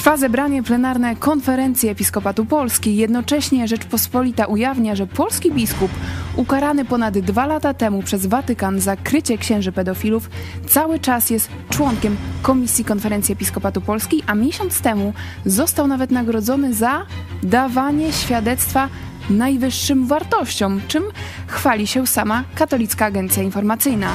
[0.00, 2.96] Trwa zebranie plenarne Konferencji Episkopatu Polski.
[2.96, 5.90] Jednocześnie Rzeczpospolita ujawnia, że polski biskup,
[6.36, 10.30] ukarany ponad dwa lata temu przez Watykan za krycie księży pedofilów,
[10.68, 15.12] cały czas jest członkiem Komisji Konferencji Episkopatu Polski, a miesiąc temu
[15.46, 17.06] został nawet nagrodzony za
[17.42, 18.88] dawanie świadectwa
[19.30, 21.04] najwyższym wartościom, czym
[21.46, 24.12] chwali się sama Katolicka Agencja Informacyjna.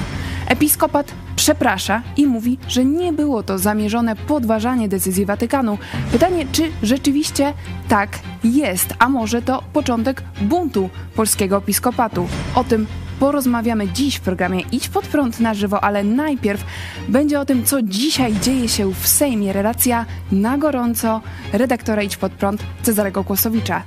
[0.47, 5.77] Episkopat przeprasza i mówi, że nie było to zamierzone podważanie decyzji Watykanu.
[6.11, 7.53] Pytanie, czy rzeczywiście
[7.87, 12.27] tak jest, a może to początek buntu polskiego episkopatu.
[12.55, 12.87] O tym
[13.19, 16.65] porozmawiamy dziś w programie Idź pod prąd na żywo, ale najpierw
[17.09, 19.53] będzie o tym, co dzisiaj dzieje się w Sejmie.
[19.53, 21.21] Relacja na gorąco
[21.53, 23.83] redaktora Idź pod prąd Cezarego Kłosowicza.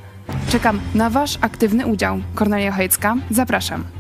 [0.49, 2.21] Czekam na Wasz aktywny udział.
[2.35, 3.98] Kornelia Chojecka, zapraszam.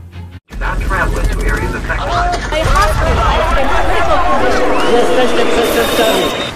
[4.92, 6.47] Jesteście przestępcami.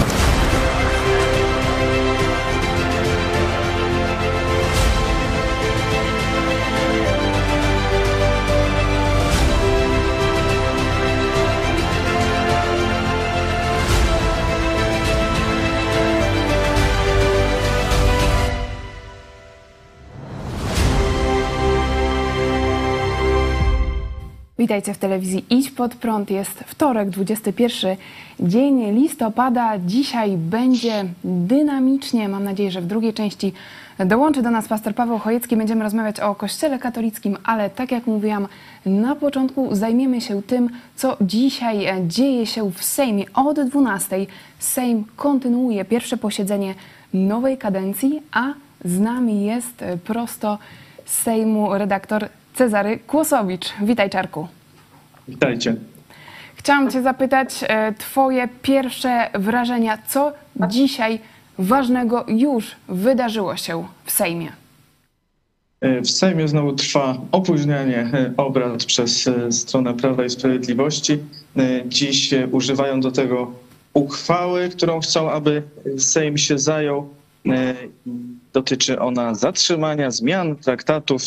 [24.62, 26.30] Witajcie w telewizji Idź Pod Prąd.
[26.30, 27.96] Jest wtorek, 21
[28.40, 29.78] dzień listopada.
[29.78, 32.28] Dzisiaj będzie dynamicznie.
[32.28, 33.52] Mam nadzieję, że w drugiej części
[33.98, 35.56] dołączy do nas pastor Paweł Chojecki.
[35.56, 38.48] Będziemy rozmawiać o Kościele katolickim, ale tak jak mówiłam
[38.86, 43.24] na początku, zajmiemy się tym, co dzisiaj dzieje się w Sejmie.
[43.34, 44.26] Od 12
[44.58, 46.74] Sejm kontynuuje pierwsze posiedzenie
[47.14, 48.52] nowej kadencji, a
[48.84, 50.58] z nami jest prosto
[51.04, 53.72] z Sejmu redaktor Cezary Kłosowicz.
[53.82, 54.48] Witaj, Czarku.
[55.28, 55.76] Witajcie.
[56.54, 59.98] Chciałam Cię zapytać e, Twoje pierwsze wrażenia.
[60.08, 60.32] Co
[60.68, 61.18] dzisiaj
[61.58, 64.52] ważnego już wydarzyło się w Sejmie?
[66.04, 71.18] W Sejmie znowu trwa opóźnianie e, obrad przez e, stronę Prawa i Sprawiedliwości.
[71.86, 73.52] Dziś używają do tego
[73.94, 75.62] uchwały, którą chcą, aby
[75.98, 77.08] Sejm się zajął.
[78.52, 81.22] Dotyczy ona zatrzymania zmian traktatów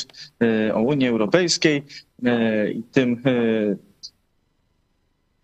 [0.74, 1.84] o Unii Europejskiej
[2.76, 3.22] i tym,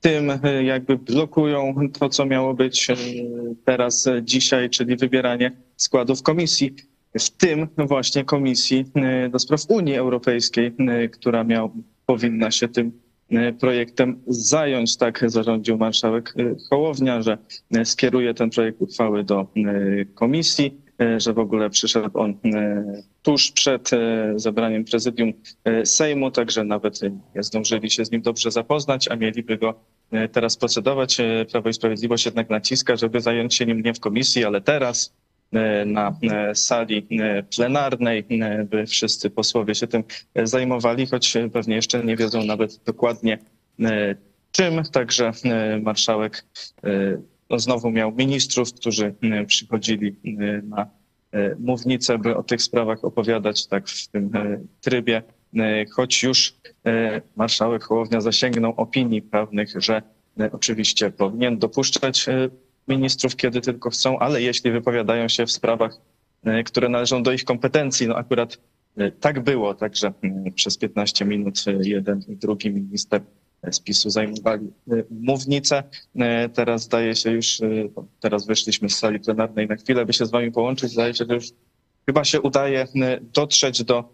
[0.02, 0.32] tym
[0.64, 2.88] jakby blokują to, co miało być
[3.66, 6.76] teraz dzisiaj, czyli wybieranie składów komisji,
[7.20, 8.86] w tym właśnie komisji
[9.32, 10.74] do spraw Unii Europejskiej,
[11.12, 11.72] która miał,
[12.06, 12.92] powinna się tym
[13.60, 14.98] projektem zająć.
[14.98, 16.34] Tak zarządził marszałek
[16.70, 17.38] Hołownia, że
[17.84, 19.48] skieruje ten projekt uchwały do
[20.16, 20.78] komisji
[21.18, 22.34] że w ogóle przyszedł on
[23.22, 23.90] tuż przed
[24.36, 25.34] zebraniem prezydium
[25.86, 27.00] Sejmu, także nawet
[27.36, 29.74] nie zdążyli się z nim dobrze zapoznać, a mieliby go
[30.32, 31.18] teraz procedować.
[31.52, 35.14] Prawo i Sprawiedliwość jednak naciska, żeby zająć się nim nie w komisji, ale teraz
[35.86, 36.16] na
[36.54, 37.08] sali
[37.56, 38.26] plenarnej,
[38.70, 40.04] by wszyscy posłowie się tym
[40.44, 43.38] zajmowali, choć pewnie jeszcze nie wiedzą nawet dokładnie
[44.52, 44.84] czym.
[44.92, 45.32] Także
[45.82, 46.46] marszałek
[47.52, 49.16] no znowu miał ministrów, którzy
[49.48, 50.16] przychodzili
[50.64, 50.88] na
[51.60, 54.32] mównicę, by o tych sprawach opowiadać tak w tym
[54.82, 55.24] trybie,
[55.92, 56.56] choć już
[57.36, 60.02] marszałek Hołownia zasięgnął opinii prawnych, że
[60.52, 62.26] oczywiście powinien dopuszczać
[62.88, 65.98] ministrów, kiedy tylko chcą, ale jeśli wypowiadają się w sprawach,
[66.66, 68.58] które należą do ich kompetencji, no akurat
[69.20, 70.14] tak było, także
[70.56, 73.22] przez 15 minut jeden i drugi minister
[73.72, 74.68] z PiSu zajmowali
[75.10, 75.84] mównicę.
[76.54, 77.62] Teraz zdaje się już,
[78.20, 80.92] teraz wyszliśmy z sali plenarnej na chwilę, by się z wami połączyć.
[80.92, 81.46] Zdaje się, że już
[82.06, 82.88] chyba się udaje
[83.34, 84.14] dotrzeć do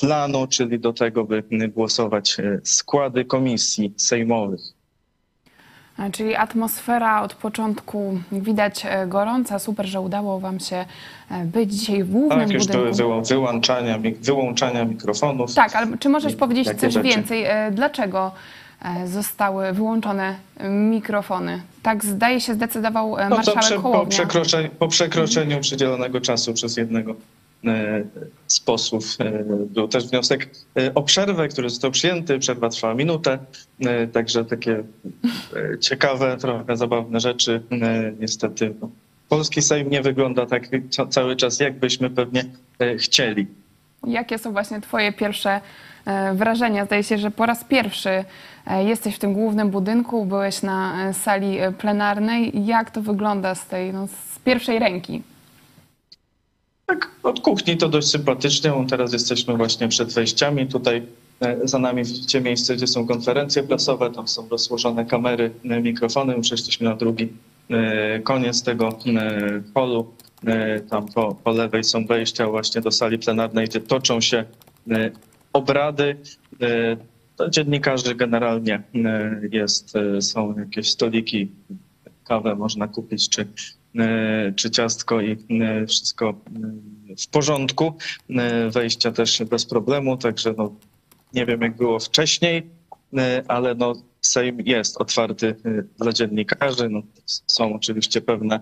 [0.00, 1.42] planu, czyli do tego, by
[1.74, 4.60] głosować składy komisji sejmowych.
[6.12, 9.58] Czyli atmosfera od początku widać gorąca.
[9.58, 10.84] Super, że udało Wam się
[11.44, 12.94] być dzisiaj w głównym tak, już budynku.
[12.96, 15.54] były wyłączania, wyłączania mikrofonów.
[15.54, 17.08] Tak, ale czy możesz powiedzieć coś rzeczy.
[17.08, 17.44] więcej?
[17.72, 18.32] Dlaczego
[19.06, 20.34] zostały wyłączone
[20.70, 21.62] mikrofony?
[21.82, 27.10] Tak zdaje się zdecydował No marszałek prze, po, przekroczeniu, po przekroczeniu przydzielonego czasu przez jednego
[27.12, 27.14] e,
[28.46, 32.38] z posłów e, był też wniosek e, o przerwę, który został przyjęty.
[32.38, 33.38] Przerwa trwała minutę,
[33.80, 34.82] e, także takie
[35.74, 37.62] e, ciekawe, trochę zabawne rzeczy.
[37.72, 38.88] E, Niestety no,
[39.28, 42.44] polski Sejm nie wygląda tak ca- cały czas, jakbyśmy pewnie
[42.78, 43.46] e, chcieli.
[44.06, 45.60] Jakie są właśnie Twoje pierwsze
[46.06, 46.84] e, wrażenia?
[46.84, 48.24] Zdaje się, że po raz pierwszy
[48.66, 52.66] e, jesteś w tym głównym budynku, byłeś na e, sali e, plenarnej.
[52.66, 55.22] Jak to wygląda z tej, no, z pierwszej ręki?
[56.88, 58.72] Tak, od kuchni to dość sympatycznie.
[58.90, 60.66] Teraz jesteśmy właśnie przed wejściami.
[60.66, 61.02] Tutaj
[61.40, 64.10] e, za nami widzicie miejsce, gdzie są konferencje prasowe.
[64.10, 66.34] Tam są rozłożone kamery, e, mikrofony.
[66.36, 67.28] Już jesteśmy na drugi
[67.70, 68.98] e, koniec tego
[69.74, 70.12] holu.
[70.46, 74.44] E, Tam po, po lewej są wejścia właśnie do sali plenarnej, gdzie toczą się
[75.52, 76.16] obrady.
[77.50, 78.82] Dziennikarzy generalnie
[79.52, 81.48] jest, są jakieś stoliki,
[82.24, 83.46] kawę można kupić, czy,
[84.56, 87.94] czy ciastko i e, wszystko e, w porządku.
[88.30, 90.74] E, Wejścia też bez problemu, także no,
[91.34, 92.70] nie wiem jak było wcześniej,
[93.16, 96.88] e, ale no, Sejm jest otwarty e, dla dziennikarzy.
[96.88, 98.60] No, są oczywiście pewne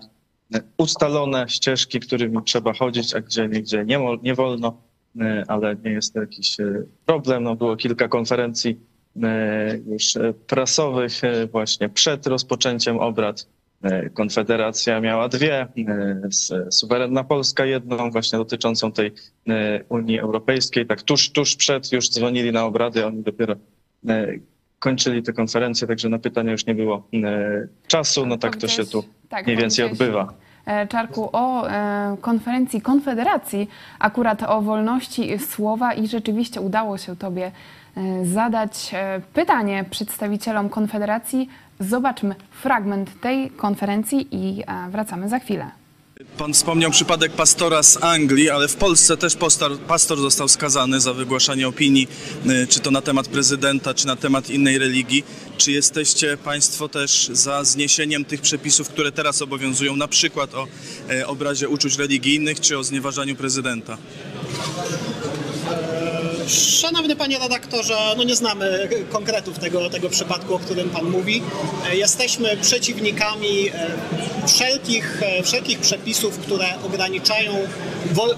[0.53, 4.81] e, ustalone ścieżki, którymi trzeba chodzić, a gdzie nigdzie nie, nie wolno,
[5.21, 7.43] e, ale nie jest to jakiś e, problem.
[7.43, 8.79] No, było kilka konferencji
[9.23, 13.47] e, już e, prasowych e, właśnie przed rozpoczęciem obrad.
[13.83, 19.11] E, Konfederacja miała dwie, e, suwerenna Polska jedną właśnie dotyczącą tej
[19.49, 20.85] e, Unii Europejskiej.
[20.85, 23.55] Tak tuż, tuż przed już dzwonili na obrady, oni dopiero
[24.79, 27.07] kończyli te konferencje, także na pytania już nie było
[27.87, 28.25] czasu.
[28.25, 30.33] No tak to się tu Tak, mniej więcej odbywa.
[30.89, 31.67] Czarku, o
[32.21, 33.69] konferencji Konfederacji,
[33.99, 37.51] akurat o wolności słowa i rzeczywiście udało się Tobie
[38.23, 38.91] zadać
[39.33, 41.49] pytanie przedstawicielom Konfederacji.
[41.79, 45.71] Zobaczmy fragment tej konferencji i e, wracamy za chwilę.
[46.37, 51.13] Pan wspomniał przypadek pastora z Anglii, ale w Polsce też pastor, pastor został skazany za
[51.13, 52.07] wygłaszanie opinii,
[52.45, 55.23] y, czy to na temat prezydenta, czy na temat innej religii.
[55.57, 60.67] Czy jesteście Państwo też za zniesieniem tych przepisów, które teraz obowiązują, na przykład o
[61.09, 63.97] e, obrazie uczuć religijnych, czy o znieważaniu prezydenta?
[66.47, 71.43] Szanowny panie redaktorze, no nie znamy konkretów tego, tego przypadku, o którym pan mówi.
[71.89, 77.53] E, Jesteśmy przeciwnikami e, wszelkich, e, wszelkich przepisów, które ograniczają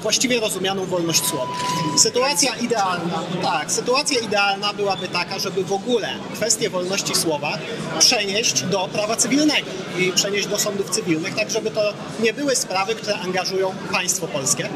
[0.01, 1.53] właściwie rozumianą wolność słowa.
[1.97, 7.57] Sytuacja idealna, tak, sytuacja idealna byłaby taka, żeby w ogóle kwestię wolności słowa
[7.99, 9.67] przenieść do prawa cywilnego
[9.99, 14.69] i przenieść do sądów cywilnych, tak żeby to nie były sprawy, które angażują państwo polskie.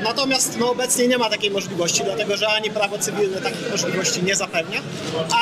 [0.00, 4.36] Natomiast no, obecnie nie ma takiej możliwości, dlatego że ani prawo cywilne takich możliwości nie
[4.36, 4.80] zapewnia,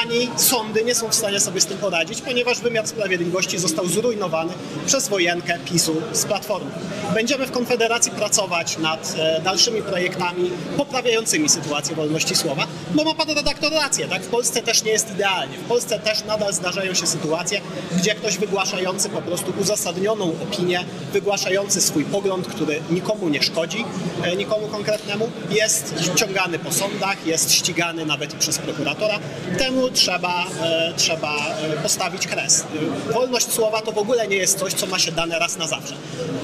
[0.02, 4.52] ani sądy nie są w stanie sobie z tym poradzić, ponieważ wymiar sprawiedliwości został zrujnowany
[4.86, 6.70] przez wojenkę PiSu z Platformy.
[7.14, 13.30] Będziemy w Konfederacji pracować nad e, dalszymi projektami poprawiającymi sytuację wolności słowa, bo ma pan
[13.30, 14.22] redaktor rację, tak?
[14.22, 15.58] W Polsce też nie jest idealnie.
[15.58, 17.60] W Polsce też nadal zdarzają się sytuacje,
[17.98, 23.84] gdzie ktoś wygłaszający po prostu uzasadnioną opinię, wygłaszający swój pogląd, który nikomu nie szkodzi,
[24.22, 29.18] e, nikomu konkretnemu, jest ciągany po sądach, jest ścigany nawet przez prokuratora.
[29.58, 32.64] Temu trzeba, e, trzeba e, postawić kres.
[33.12, 35.94] Wolność słowa to w ogóle nie jest coś, co ma się dane raz na zawsze.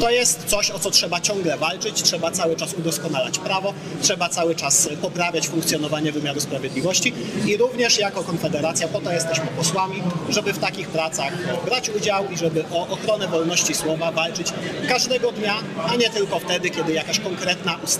[0.01, 4.55] To jest coś, o co trzeba ciągle walczyć, trzeba cały czas udoskonalać prawo, trzeba cały
[4.55, 7.15] czas poprawiać funkcjonowanie wymiaru sprawiedliwości
[7.47, 11.33] i również jako Konfederacja po to jesteśmy posłami, żeby w takich pracach
[11.65, 14.53] brać udział i żeby o ochronę wolności słowa walczyć
[14.89, 15.55] każdego dnia,
[15.89, 17.92] a nie tylko wtedy, kiedy jakaś konkretna ustawa,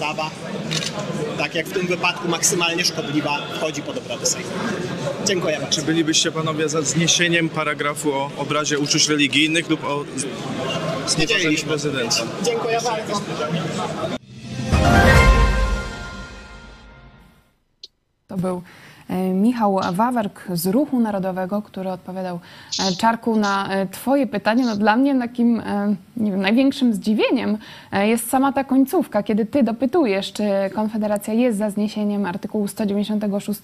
[1.39, 4.51] tak jak w tym wypadku maksymalnie szkodliwa, wchodzi pod obrady Sejmu.
[5.27, 5.81] Dziękuję bardzo.
[5.81, 10.21] Czy bylibyście Panowie za zniesieniem paragrafu o obrazie uczuć religijnych lub o z-
[11.11, 11.69] znieważeniu Wiedzieliśmy.
[11.69, 12.17] prezydenta?
[12.45, 13.21] Dziękuję bardzo.
[18.29, 18.63] To był
[19.35, 22.39] Michał Wawerk z Ruchu Narodowego, który odpowiadał
[22.81, 24.65] e, Czarku na e, Twoje pytanie.
[24.65, 27.59] No dla mnie takim e, nie wiem, największym zdziwieniem
[27.93, 33.61] e, jest sama ta końcówka, kiedy Ty dopytujesz, czy Konfederacja jest za zniesieniem artykułu 196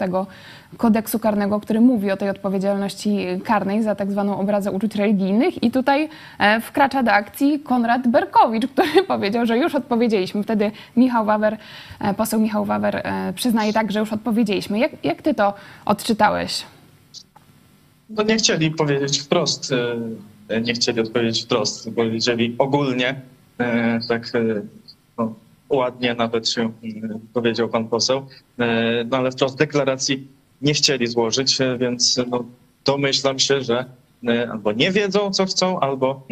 [0.77, 5.71] kodeksu karnego, który mówi o tej odpowiedzialności karnej za tak zwaną obrazę uczuć religijnych i
[5.71, 10.43] tutaj e, wkracza do akcji Konrad Berkowicz, który powiedział, że już odpowiedzieliśmy.
[10.43, 11.57] Wtedy Michał Wawer,
[12.01, 14.79] e, poseł Michał Wawer e, przyznaje tak, że już odpowiedzieliśmy.
[14.79, 15.55] Jak, jak ty to
[15.85, 16.65] odczytałeś?
[18.11, 19.73] No nie chcieli powiedzieć wprost,
[20.49, 23.21] e, nie chcieli odpowiedzieć wprost, powiedzieli ogólnie,
[23.59, 24.63] e, tak e,
[25.19, 25.35] no,
[25.69, 26.73] ładnie nawet się
[27.33, 28.27] powiedział pan poseł,
[29.11, 30.29] no ale wprost deklaracji
[30.63, 32.45] nie chcieli złożyć, więc no,
[32.85, 33.85] domyślam się, że
[34.53, 36.27] albo nie wiedzą, co chcą, albo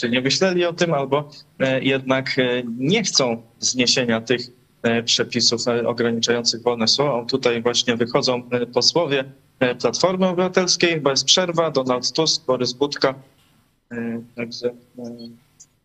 [0.00, 1.30] czy nie myśleli o tym, albo
[1.80, 2.36] jednak
[2.78, 4.40] nie chcą zniesienia tych
[5.04, 7.12] przepisów e, ograniczających wolność słowa.
[7.14, 9.24] O, Tutaj właśnie wychodzą e, posłowie
[9.60, 13.14] e, Platformy Obywatelskiej, bez przerwa, Donald Tusk, Borys Budka.
[13.92, 15.02] E, Także e,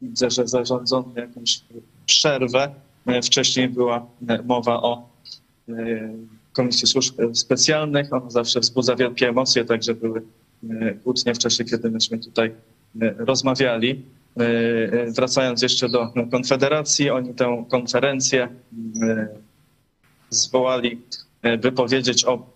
[0.01, 1.61] widzę, że zarządzono jakąś
[2.05, 2.71] przerwę.
[3.07, 5.09] E, Wcześniej była e, mowa o
[5.69, 5.73] e,
[6.53, 8.13] Komisji Służb Specjalnych.
[8.13, 10.21] Ona zawsze wzbudza wielkie emocje, także były
[10.69, 12.51] e, kłótnie w czasie, kiedy myśmy tutaj
[13.01, 14.01] e, rozmawiali.
[14.38, 18.48] E, e, Wracając jeszcze do Konfederacji, oni tę konferencję
[19.01, 19.27] e,
[20.29, 21.01] zwołali,
[21.59, 22.50] by powiedzieć o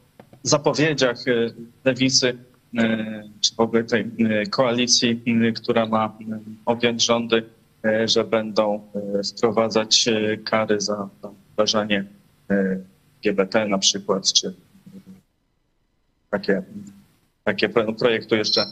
[0.44, 1.18] zapowiedziach
[1.86, 2.38] lewicy
[3.42, 4.12] czy w ogóle tej
[4.50, 5.24] koalicji,
[5.56, 6.18] która ma
[6.66, 7.44] objąć rządy,
[8.06, 8.88] że będą
[9.36, 10.10] wprowadzać
[10.46, 11.10] kary za
[11.54, 12.06] wdrażanie
[13.24, 14.54] GBT na przykład, czy
[16.30, 16.64] takie,
[17.44, 18.66] takie projektu jeszcze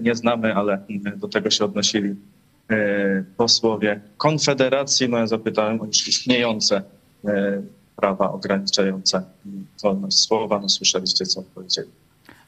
[0.00, 0.78] nie znamy, ale
[1.16, 2.14] do tego się odnosili
[3.36, 5.08] posłowie Konfederacji.
[5.08, 6.82] No ja zapytałem o już istniejące
[7.96, 9.22] prawa ograniczające
[9.82, 10.60] wolność słowa.
[10.60, 11.88] No słyszeliście, co powiedzieli.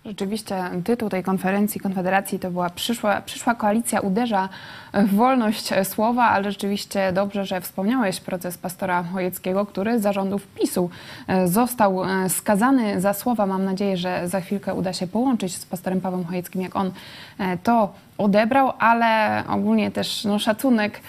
[0.07, 4.49] Rzeczywiście tytuł tej konferencji Konfederacji to była przyszła, przyszła koalicja uderza
[4.95, 10.91] w wolność słowa, ale rzeczywiście dobrze, że wspomniałeś proces pastora Chojeckiego, który zarządów PiSu
[11.29, 13.47] e, został e, skazany za słowa.
[13.47, 16.91] Mam nadzieję, że za chwilkę uda się połączyć z pastorem Pawłem Chojeckim, jak on
[17.39, 21.01] e, to odebrał, ale ogólnie też no, szacunek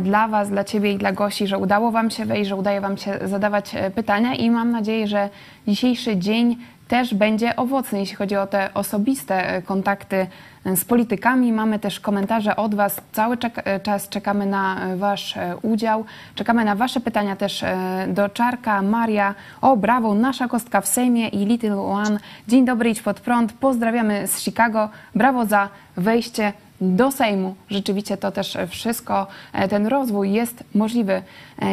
[0.00, 2.96] dla Was, dla Ciebie i dla Gosi, że udało Wam się wejść, że udaje Wam
[2.96, 5.28] się zadawać pytania i mam nadzieję, że
[5.66, 6.56] dzisiejszy dzień
[6.92, 10.26] też będzie owocny, jeśli chodzi o te osobiste e, kontakty
[10.64, 11.52] e, z politykami.
[11.52, 13.00] Mamy też komentarze od Was.
[13.12, 16.04] Cały e, czas czekamy na Wasz udział.
[16.34, 17.64] Czekamy na Wasze pytania też
[18.08, 19.34] do Czarka, Maria.
[19.60, 22.18] O, brawo, nasza kostka w Sejmie i Little One.
[22.48, 23.52] Dzień dobry, idź pod prąd.
[23.52, 24.88] Pozdrawiamy z Chicago.
[25.14, 27.54] Brawo za wejście do Sejmu.
[27.70, 29.26] Rzeczywiście to też wszystko,
[29.70, 31.22] ten rozwój jest możliwy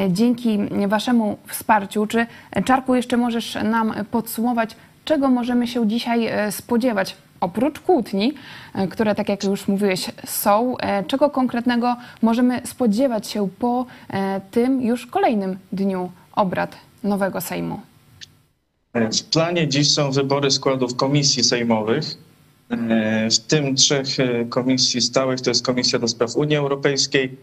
[0.09, 2.07] dzięki Waszemu wsparciu.
[2.07, 2.25] Czy
[2.65, 7.15] Czarku jeszcze możesz nam podsumować, czego możemy się dzisiaj e, spodziewać?
[7.41, 8.33] Oprócz kłótni,
[8.75, 13.85] e, które, tak jak już mówiłeś, są, e, czego konkretnego możemy spodziewać się po
[14.51, 17.79] tym już kolejnym dniu obrad nowego Sejmu?
[18.93, 22.03] W planie dziś są wybory składów komisji sejmowych,
[23.31, 24.07] w tym trzech
[24.49, 27.37] komisji stałych, to jest Komisja do Spraw Unii Europejskiej,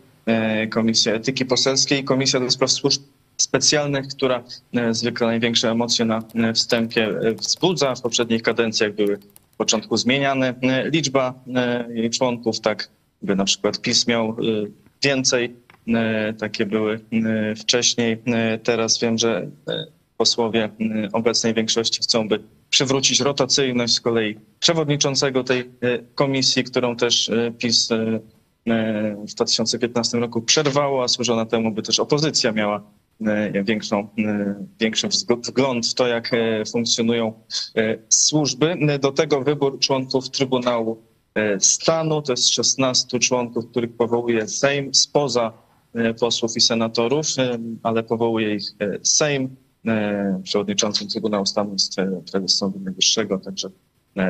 [0.71, 3.03] Komisja Etyki Poselskiej i Komisja do Spraw Służb
[3.37, 7.95] specjalnych, która e, zwykle największe emocje na e, wstępie e, wzbudza.
[7.95, 9.19] W poprzednich kadencjach były
[9.53, 11.35] w początku zmieniane liczba
[11.89, 12.89] jej członków, tak
[13.23, 14.37] by na przykład PiS miał
[15.03, 15.55] więcej.
[16.39, 17.01] Takie były
[17.57, 18.19] wcześniej.
[18.63, 19.49] Teraz wiem, że
[20.17, 20.69] posłowie
[21.13, 22.41] obecnej większości chcą, by
[22.71, 25.71] przywrócić rotacyjność z kolei przewodniczącego tej
[26.15, 27.89] komisji, którą też PiS
[29.27, 32.83] w 2015 roku przerwało, a służona temu, by też opozycja miała
[33.65, 35.09] większą, e, większy
[35.49, 37.33] wgląd w to, jak e, funkcjonują
[38.09, 38.77] służby.
[39.01, 41.03] Do tego wybór członków Trybunału
[41.59, 45.53] Stanu, to jest 16 członków, których powołuje Sejm spoza
[46.21, 47.27] posłów i senatorów,
[47.83, 49.57] ale powołuje ich Sejm.
[50.43, 51.97] Przewodniczącym Trybunału Stanu jest
[52.33, 53.71] prezes Sądu Najwyższego, także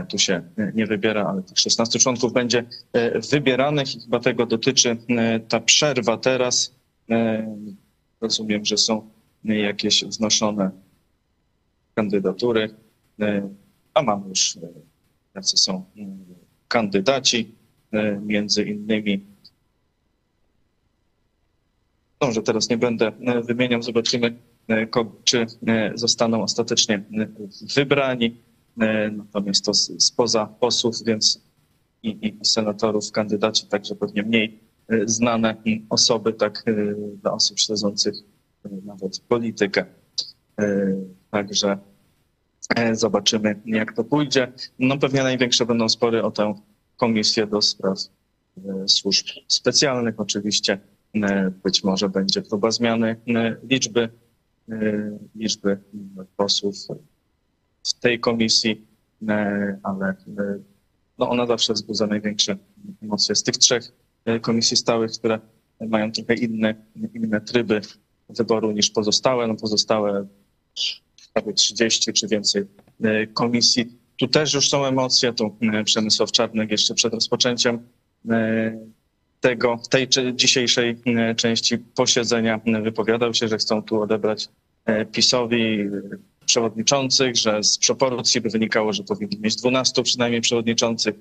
[0.08, 0.42] tu się
[0.74, 2.64] nie wybiera, ale tych 16 członków będzie
[3.30, 4.96] wybieranych i chyba tego dotyczy
[5.48, 6.74] ta przerwa teraz
[8.20, 9.10] Rozumiem, że są
[9.44, 10.70] jakieś wznoszone
[11.94, 12.74] kandydatury,
[13.20, 13.48] e,
[13.94, 14.60] a mamy już e,
[15.34, 16.06] jacy są e,
[16.68, 17.54] kandydaci,
[18.22, 19.24] między innymi
[22.20, 23.12] no, że teraz nie będę
[23.44, 24.36] wymieniał, zobaczymy,
[25.24, 25.46] czy
[25.94, 27.04] zostaną ostatecznie
[27.74, 28.36] wybrani.
[29.12, 31.42] Natomiast to spoza posłów, więc
[32.02, 34.65] i, i senatorów, kandydaci, także pewnie mniej
[35.04, 35.56] znane
[35.90, 36.72] osoby, tak e,
[37.22, 38.14] dla osób śledzących
[38.64, 39.84] e, nawet politykę.
[40.60, 40.96] E,
[41.30, 41.78] także
[42.92, 44.52] zobaczymy, jak to pójdzie.
[44.78, 46.54] No pewnie największe będą spory o tę
[46.96, 47.98] komisję do spraw
[48.86, 50.20] służb specjalnych.
[50.20, 50.78] Oczywiście
[51.64, 53.16] być może będzie próba zmiany
[53.70, 54.08] liczby,
[55.34, 55.78] liczby
[56.36, 56.76] posłów
[57.84, 58.86] w tej komisji,
[59.82, 60.14] ale
[61.18, 62.56] no ona zawsze wzbudza największe
[63.02, 64.05] emocje z tych trzech E,
[64.40, 65.40] komisji stałych, które
[65.88, 66.74] mają trochę inne,
[67.14, 67.80] inne tryby
[68.28, 69.46] wyboru niż pozostałe.
[69.46, 70.26] No pozostałe
[71.32, 72.64] prawie 30 czy więcej
[73.02, 73.86] e, komisji.
[74.16, 75.32] Tu też już są emocje.
[75.32, 77.78] Tu e, Przemysław Czarnek jeszcze przed rozpoczęciem
[79.40, 80.96] tego, tej dzisiejszej
[81.36, 84.48] części posiedzenia wypowiadał się, że chcą tu odebrać
[85.12, 85.78] PiSowi
[86.46, 91.14] przewodniczących, że z proporcji by wynikało, że powinni mieć 12 przynajmniej przewodniczących.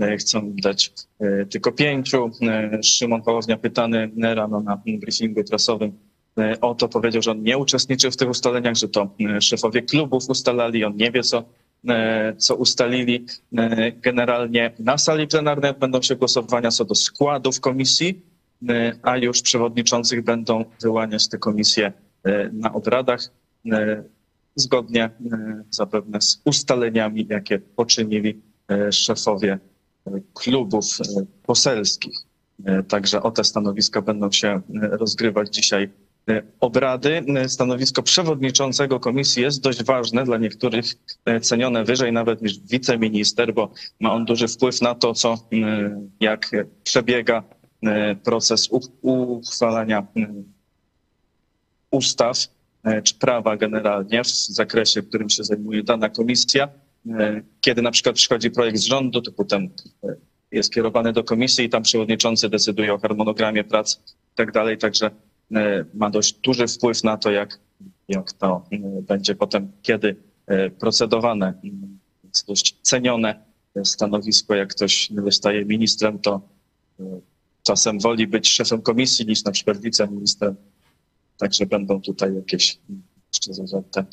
[0.00, 2.30] E, chcą dać e, tylko pięciu.
[2.42, 5.92] E, Szymon Hołownia pytany rano na briefingu prasowym
[6.60, 10.84] o to powiedział, że on nie uczestniczył w tych ustaleniach, że to szefowie klubów ustalali,
[10.84, 11.44] on nie wie co,
[12.36, 13.26] co ustalili.
[13.96, 18.20] Generalnie na sali plenarnej będą się głosowania co do składów komisji,
[19.02, 21.92] a już przewodniczących będą wyłaniać te komisje
[22.52, 23.20] na obradach
[24.56, 25.10] zgodnie e,
[25.70, 29.58] zapewne z ustaleniami, jakie poczynili e, szefowie
[30.06, 30.84] e, klubów
[31.42, 32.16] poselskich.
[32.88, 35.90] Także o te stanowiska będą się rozgrywać dzisiaj
[36.60, 37.24] obrady.
[37.48, 40.84] Stanowisko przewodniczącego komisji jest dość ważne, dla niektórych
[41.42, 43.70] cenione wyżej nawet niż wiceminister, bo
[44.00, 45.48] ma on duży wpływ na to, co,
[46.20, 46.50] jak
[46.84, 47.42] przebiega
[48.24, 48.68] proces
[49.02, 50.06] uchwalania
[51.90, 52.36] ustaw
[53.04, 56.68] czy prawa generalnie w zakresie, którym się zajmuje dana komisja.
[57.10, 59.68] E, Kiedy na przykład przychodzi projekt z rządu, to potem
[60.04, 60.16] e,
[60.52, 65.10] jest kierowany do komisji i tam przewodniczący decyduje o harmonogramie prac i tak dalej, także
[65.54, 67.58] e, ma dość duży wpływ na to, jak,
[68.08, 70.16] jak to e, będzie potem, kiedy
[70.46, 71.54] e, procedowane.
[72.24, 73.44] Jest dość cenione
[73.76, 76.40] e, stanowisko, jak ktoś zostaje ministrem, to
[77.00, 77.04] e,
[77.62, 80.56] czasem woli być szefem komisji niż na przykład wiceministrem.
[81.38, 84.04] Także będą tutaj jakieś mm, te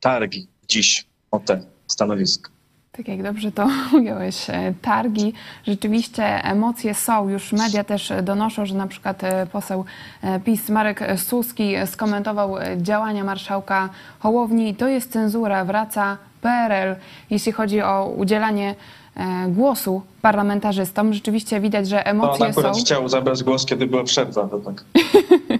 [0.00, 2.50] targi dziś o te stanowiska.
[2.92, 3.68] Tak jak dobrze to
[3.98, 5.32] ująłeś, e, targi.
[5.66, 7.28] Rzeczywiście emocje są.
[7.28, 9.84] Już media też donoszą, że na przykład e, poseł
[10.22, 14.74] e, PiS Marek Suski skomentował działania marszałka Hołowni.
[14.74, 16.96] To jest cenzura, wraca PRL,
[17.30, 18.74] jeśli chodzi o udzielanie
[19.48, 21.14] głosu parlamentarzystom.
[21.14, 22.82] Rzeczywiście widać, że No, on emocje akurat są.
[22.82, 24.48] chciał zabrać głos, kiedy była przerwa.
[24.48, 24.84] To tak.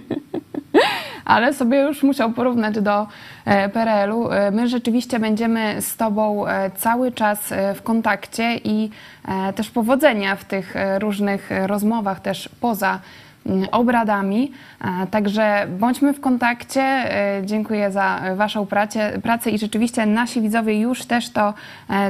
[1.31, 3.07] ale sobie już musiał porównać do
[3.45, 4.31] e, PRL-u.
[4.31, 8.89] E, My rzeczywiście będziemy z Tobą e, cały czas w kontakcie i
[9.55, 12.99] też powodzenia w tych różnych rozmowach też poza
[13.45, 14.51] mm, obradami.
[15.11, 17.09] Także bądźmy w kontakcie.
[17.45, 21.53] Dziękuję za Waszą pracę, pracę i rzeczywiście nasi widzowie już też to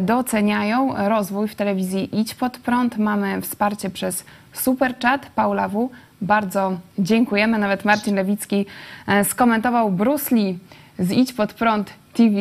[0.02, 0.94] doceniają.
[1.10, 2.98] Rozwój w telewizji Idź Pod Prąd.
[2.98, 5.26] Mamy wsparcie przez Super Chat.
[5.36, 5.90] Paula W.
[6.22, 7.58] Bardzo dziękujemy.
[7.58, 8.66] Nawet Marcin Lewicki
[9.08, 10.60] e, skomentował Bruce Lee
[11.00, 12.36] z Idź Pod Prąd TV.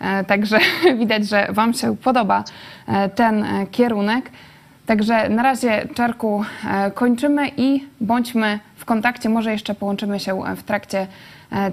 [0.00, 0.58] E, Także
[1.00, 2.44] widać, że Wam się podoba
[2.88, 4.30] e, ten kierunek.
[4.86, 6.44] Także na razie, Czarku,
[6.94, 9.28] kończymy i bądźmy w kontakcie.
[9.28, 11.06] Może jeszcze połączymy się w trakcie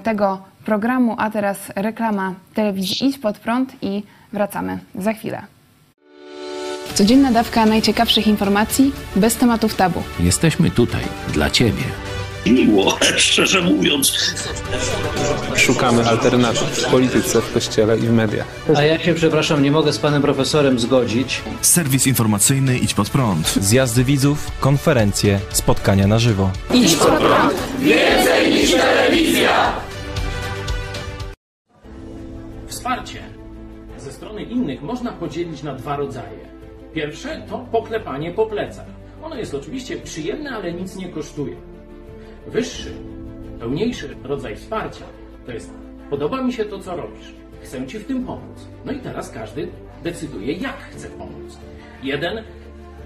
[0.03, 4.03] tego programu, a teraz reklama telewizji Idź Pod Prąd i
[4.33, 5.41] wracamy za chwilę.
[6.93, 10.03] Codzienna dawka najciekawszych informacji bez tematów tabu.
[10.19, 11.01] Jesteśmy tutaj
[11.33, 11.83] dla Ciebie.
[12.45, 14.33] miło, szczerze mówiąc.
[15.55, 18.47] Szukamy alternatyw w polityce, w kościele i w mediach.
[18.75, 21.41] A ja się, przepraszam, nie mogę z panem profesorem zgodzić.
[21.61, 23.47] Serwis informacyjny Idź Pod Prąd.
[23.61, 26.51] Zjazdy widzów, konferencje, spotkania na żywo.
[32.67, 33.19] Wsparcie
[33.97, 36.60] ze strony innych można podzielić na dwa rodzaje.
[36.93, 38.85] Pierwsze to poklepanie po plecach.
[39.23, 41.55] Ono jest oczywiście przyjemne, ale nic nie kosztuje.
[42.47, 42.91] Wyższy,
[43.59, 45.05] pełniejszy rodzaj wsparcia
[45.45, 45.73] to jest
[46.09, 47.33] podoba mi się to, co robisz.
[47.61, 48.67] Chcę Ci w tym pomóc.
[48.85, 49.67] No i teraz każdy
[50.03, 51.57] decyduje, jak chce pomóc.
[52.03, 52.43] Jeden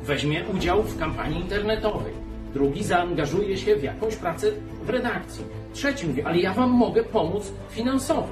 [0.03, 2.13] weźmie udział w kampanii internetowej.
[2.53, 4.47] Drugi zaangażuje się w jakąś pracę
[4.83, 5.43] w redakcji.
[5.73, 8.29] Trzeci mówi, ale ja Wam mogę pomóc finansowo.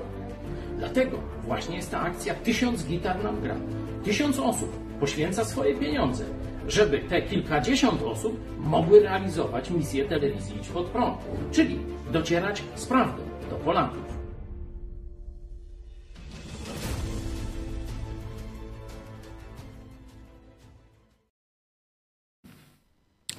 [0.77, 3.55] Dlatego właśnie jest ta akcja Tysiąc gitar nam gra.
[4.03, 6.23] Tysiąc osób poświęca swoje pieniądze,
[6.67, 11.17] żeby te kilkadziesiąt osób mogły realizować misję telewizji Idź Pod Prąd,
[11.51, 11.79] czyli
[12.11, 14.12] docierać z prawdą do Polaków.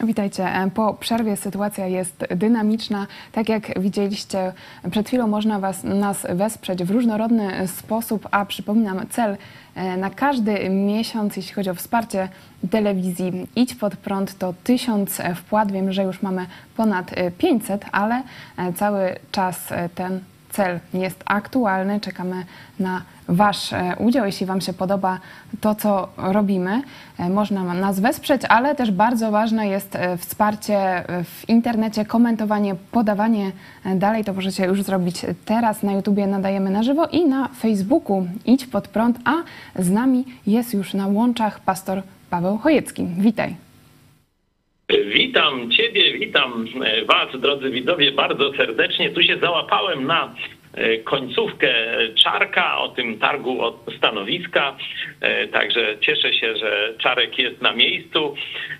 [0.00, 0.48] Witajcie.
[0.74, 3.06] Po przerwie sytuacja jest dynamiczna.
[3.32, 4.52] Tak jak widzieliście,
[4.90, 9.36] przed chwilą można was, nas wesprzeć w różnorodny sposób, a przypominam, cel
[9.74, 12.28] e, na każdy miesiąc, jeśli chodzi o wsparcie
[12.70, 15.72] telewizji Idź Pod Prąd, to 1000 wpłat.
[15.72, 18.22] Wiem, że już mamy ponad e, 500, ale
[18.56, 22.00] e, cały czas e, ten cel jest aktualny.
[22.00, 22.44] Czekamy
[22.78, 24.26] na Wasz e, udział.
[24.26, 25.20] Jeśli Wam się podoba
[25.60, 26.82] to, co robimy,
[27.18, 33.52] e, można nas wesprzeć, ale też bardzo ważne jest e, wsparcie w internecie, komentowanie, podawanie
[33.96, 34.24] dalej.
[34.24, 35.82] To możecie już zrobić teraz.
[35.82, 39.32] Na YouTubie nadajemy na żywo i na Facebooku Idź Pod Prąd, a
[39.82, 43.06] z nami jest już na łączach pastor Paweł Chojecki.
[43.18, 43.56] Witaj.
[45.14, 46.66] Witam Ciebie, witam
[47.08, 49.10] Was, drodzy widzowie, bardzo serdecznie.
[49.10, 50.34] Tu się załapałem na
[51.04, 51.68] końcówkę
[52.14, 54.76] Czarka, o tym targu od stanowiska.
[55.20, 58.34] E, Także cieszę się, że Czarek jest na miejscu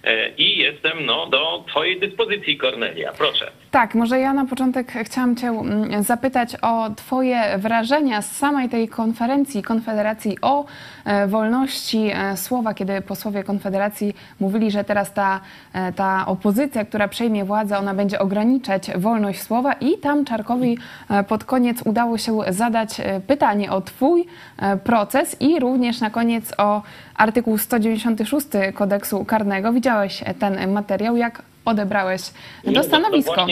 [0.04, 3.12] e, i jestem no, do Twojej dyspozycji, Kornelia.
[3.18, 3.50] Proszę.
[3.70, 8.88] Tak, może ja na początek chciałam Cię mm, zapytać o Twoje wrażenia z samej tej
[8.88, 10.64] konferencji Konfederacji o
[11.04, 15.40] e, wolności e, słowa, kiedy posłowie Konfederacji mówili, że teraz ta,
[15.72, 20.78] e, ta opozycja, która przejmie władzę, ona będzie ograniczać wolność słowa i tam Czarkowi
[21.10, 24.26] e, pod koniec udało się zadać e, pytanie o Twój
[24.58, 26.82] e, proces i również na koniec o
[27.16, 29.72] artykuł 196 kodeksu karnego.
[29.72, 32.22] Widziałeś ten materiał, jak odebrałeś
[32.64, 33.36] to no, stanowisko.
[33.36, 33.46] No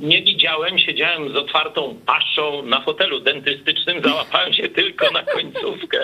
[0.00, 5.98] nie widziałem, siedziałem z otwartą paszczą na fotelu dentystycznym, załapałem się tylko na końcówkę.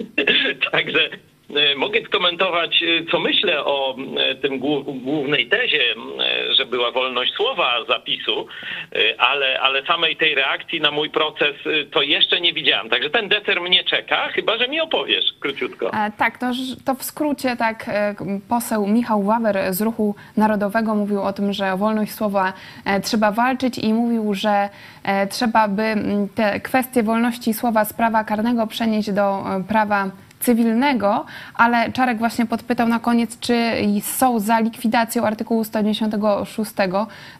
[0.72, 1.35] Także e,
[1.76, 5.82] mogę skomentować, e, co myślę o e, tym głó- głównej tezie,
[6.20, 8.46] e, że była wolność słowa zapisu,
[8.92, 12.88] e, ale, ale samej tej reakcji na mój proces e, to jeszcze nie widziałem.
[12.90, 15.90] Także ten deser mnie czeka, chyba że mi opowiesz króciutko.
[15.92, 16.46] E, Tak, to,
[16.84, 18.14] to w skrócie tak e,
[18.48, 22.52] poseł Michał Wawer z Ruchu Narodowego mówił o tym, że o wolność słowa
[22.84, 24.68] e, trzeba walczyć i mówił, że
[25.04, 25.94] e, trzeba by
[26.34, 29.22] te kwestie wolności słowa z prawa karnego przenieść do
[29.56, 33.72] e, prawa cywilnego, ale Czarek właśnie podpytał na koniec, czy
[34.02, 36.72] są za likwidacją artykułu 196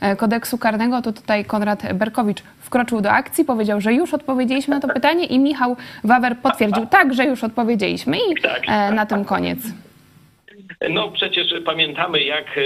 [0.01, 4.81] e, kodeksu karnego, to tutaj Konrad Berkowicz wkroczył do akcji, powiedział, że już odpowiedzieliśmy na
[4.81, 8.35] to pytanie i Michał Wawer potwierdził, tak, że już odpowiedzieliśmy i
[8.69, 9.59] e, na tym koniec.
[10.81, 12.63] No przecież pamiętamy, jak e,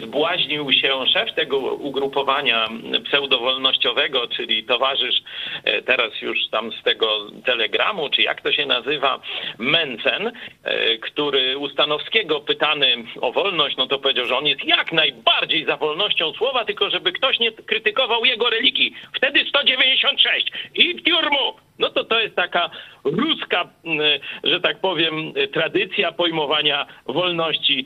[0.00, 2.68] zbłaźnił się szef tego ugrupowania
[3.04, 5.22] pseudowolnościowego, czyli towarzysz
[5.64, 9.20] e, teraz już tam z tego telegramu, czy jak to się nazywa,
[9.58, 10.32] Mencen,
[10.64, 15.76] e, który Ustanowskiego pytany o wolność, no to powiedział, że on jest jak najbardziej za
[15.76, 18.94] wolnością słowa, tylko żeby ktoś nie krytykował jego religii.
[19.14, 21.67] Wtedy 196 i w tiurmu.
[21.78, 22.70] No to to jest taka
[23.04, 27.84] ruska, mm, że tak powiem, tradycja pojmowania wolności.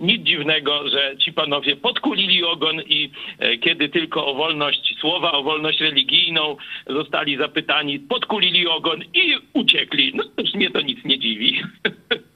[0.00, 5.42] Nic dziwnego, że ci panowie podkulili ogon i e, kiedy tylko o wolność słowa, o
[5.42, 10.12] wolność religijną zostali zapytani, podkulili ogon i uciekli.
[10.14, 11.62] No już mnie to nic nie dziwi.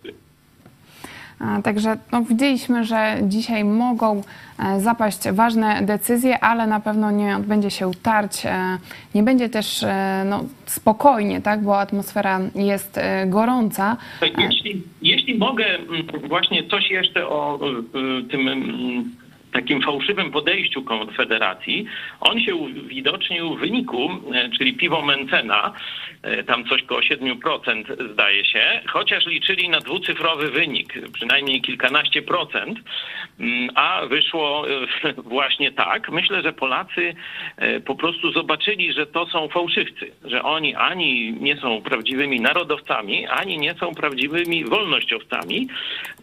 [1.43, 4.23] A, Także no, widzieliśmy, że dzisiaj mogą
[4.59, 8.47] e, zapaść ważne decyzje, ale na pewno nie odbędzie się tarć.
[8.47, 8.79] e,
[9.15, 13.97] Nie będzie też e, no, spokojnie, tak, bo atmosfera jest e, gorąca.
[14.39, 17.59] Jeśli, jeśli mogę mm, właśnie coś jeszcze o
[18.31, 19.11] tym mm,
[19.53, 21.87] takim fałszywym podejściu Konfederacji,
[22.21, 25.73] on się uwidocznił w wyniku, e, czyli piwo Mencena,
[26.23, 32.79] e, tam coś koło 7% zdaje się, chociaż liczyli na dwucyfrowy wynik, przynajmniej kilkanaście procent,
[33.41, 34.73] mm, a wyszło e,
[35.37, 36.11] właśnie tak.
[36.11, 37.15] Myślę, że Polacy
[37.85, 43.59] po prostu zobaczyli, że to są fałszywcy, że oni ani nie są prawdziwymi narodowcami, ani
[43.59, 45.69] nie są prawdziwymi wolnościowcami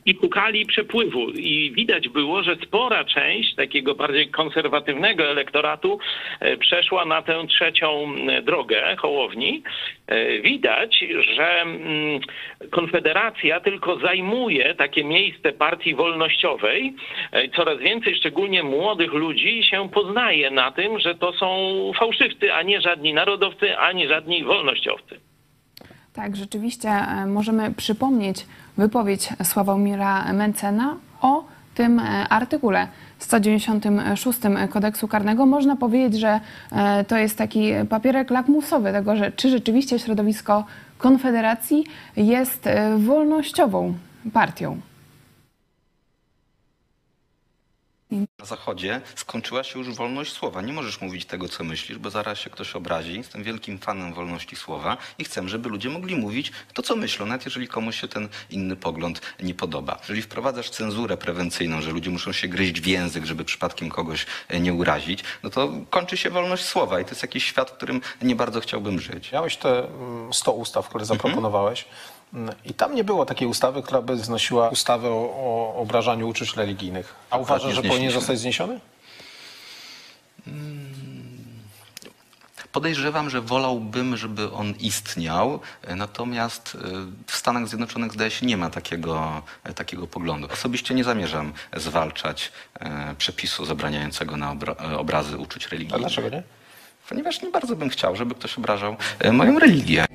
[0.06, 1.30] i szukali przepływu.
[1.30, 3.19] I widać było, że spora część
[3.58, 6.00] takiego bardziej konserwatywnego elektoratu
[6.40, 9.64] e, przeszła na tę trzecią drogę Hołowni.
[10.08, 11.06] E, Widać,
[11.36, 11.66] że
[12.72, 16.94] Konfederacja tylko zajmuje takie miejsce partii wolnościowej.
[17.32, 21.48] E, Coraz więcej, szczególnie młodych ludzi, się poznaje na tym, że to są
[22.00, 25.20] fałszywcy, a nie żadni narodowcy, ani żadni wolnościowcy.
[26.14, 26.90] Tak, rzeczywiście
[27.28, 28.38] możemy przypomnieć
[28.78, 31.44] wypowiedź Sławomira Mencena o
[31.76, 32.88] tym artykule
[33.20, 35.46] 196 kodeksu karnego.
[35.46, 36.40] Można powiedzieć, że
[36.72, 40.66] e, to jest taki papierek lakmusowy tego, że czy rzeczywiście środowisko
[40.98, 41.84] Konfederacji
[42.18, 43.94] jest e, wolnościową
[44.34, 44.78] partią.
[48.12, 50.62] Na Zachodzie skończyła się już wolność słowa.
[50.62, 53.18] Nie możesz mówić tego, co myślisz, bo zaraz się ktoś obrazi.
[53.18, 57.46] Jestem wielkim fanem wolności słowa i chcę, żeby ludzie mogli mówić to, co myślą, nawet
[57.46, 59.98] jeżeli komuś się ten inny pogląd nie podoba.
[60.02, 64.60] Jeżeli wprowadzasz cenzurę prewencyjną, że ludzie muszą się gryźć w język, żeby przypadkiem kogoś e,
[64.60, 68.02] nie urazić, no to kończy się wolność słowa i to jest jakiś świat, w którym
[68.22, 69.32] nie bardzo chciałbym żyć.
[69.32, 71.84] Miałeś te mm, 100 ustaw, które zaproponowałeś.
[71.84, 72.19] Mm,
[72.66, 77.16] I tam nie było takiej ustawy, która by znosiła ustawę o, o obrażaniu uczuć religijnych.
[77.30, 78.80] A Akurat uważasz, że powinien zostać zniesiony?
[82.72, 85.60] Podejrzewam, że wolałbym, żeby on istniał,
[85.96, 86.88] natomiast e,
[87.28, 90.48] w Stanach Zjednoczonych zdaje się nie ma takiego, e, takiego poglądu.
[90.54, 96.00] Osobiście nie zamierzam zwalczać e, przepisu zabraniającego na obra, obrazy uczuć A religijnych.
[96.02, 96.44] dlaczego nie?
[97.10, 98.96] Ponieważ nie bardzo bym chciał, żeby ktoś obrażał
[99.32, 100.06] moją religię.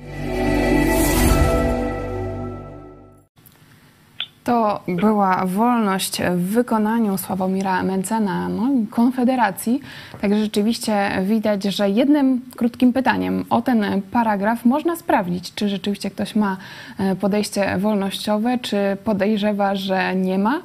[4.45, 9.81] To była wolność w wykonaniu Sławomira Mencena no, Konfederacji.
[10.21, 16.35] Także rzeczywiście widać, że jednym krótkim pytaniem o ten paragraf można sprawdzić, czy rzeczywiście ktoś
[16.35, 16.57] ma
[16.99, 20.61] e, podejście wolnościowe, czy podejrzewa, że nie ma.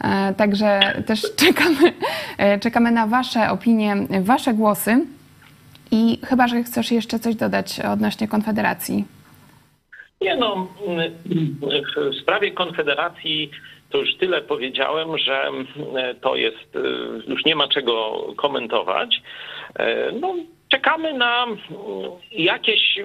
[0.00, 1.92] E, Także też czekamy,
[2.38, 5.06] e, czekamy na Wasze opinie, Wasze głosy.
[5.90, 9.13] I chyba, że chcesz jeszcze coś dodać odnośnie Konfederacji.
[10.24, 10.68] Nie no,
[12.10, 13.50] w sprawie Konfederacji
[13.90, 15.50] to już tyle powiedziałem, że
[16.20, 16.78] to jest,
[17.28, 19.22] już nie ma czego komentować.
[20.20, 20.34] No,
[20.68, 21.46] czekamy na
[22.32, 22.98] jakieś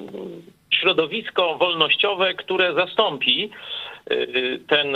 [0.74, 3.50] środowisko wolnościowe, które zastąpi
[4.68, 4.88] ten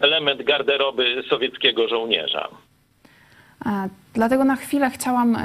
[0.00, 2.48] element garderoby sowieckiego żołnierza.
[4.14, 5.36] Dlatego na chwilę chciałam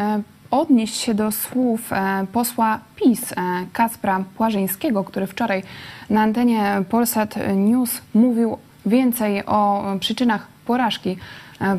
[0.51, 1.89] odnieść się do słów
[2.33, 3.33] posła PiS
[3.73, 5.63] Kacpra Płażyńskiego, który wczoraj
[6.09, 11.17] na antenie Polsat News mówił więcej o przyczynach porażki e,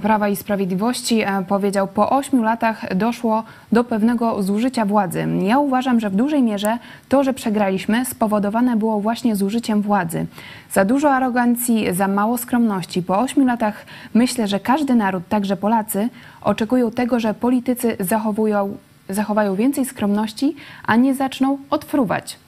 [0.03, 1.21] Prawa i Sprawiedliwości.
[1.23, 5.27] E, powiedział, po ośmiu latach doszło do pewnego zużycia władzy.
[5.43, 10.27] Ja uważam, że w dużej mierze to, że przegraliśmy, spowodowane było właśnie zużyciem władzy.
[10.73, 13.03] Za dużo arogancji, za mało skromności.
[13.03, 16.09] Po ośmiu latach myślę, że każdy naród, także Polacy,
[16.43, 18.77] oczekują tego, że politycy zachowują,
[19.09, 22.39] zachowają więcej skromności, a nie zaczną odfruwać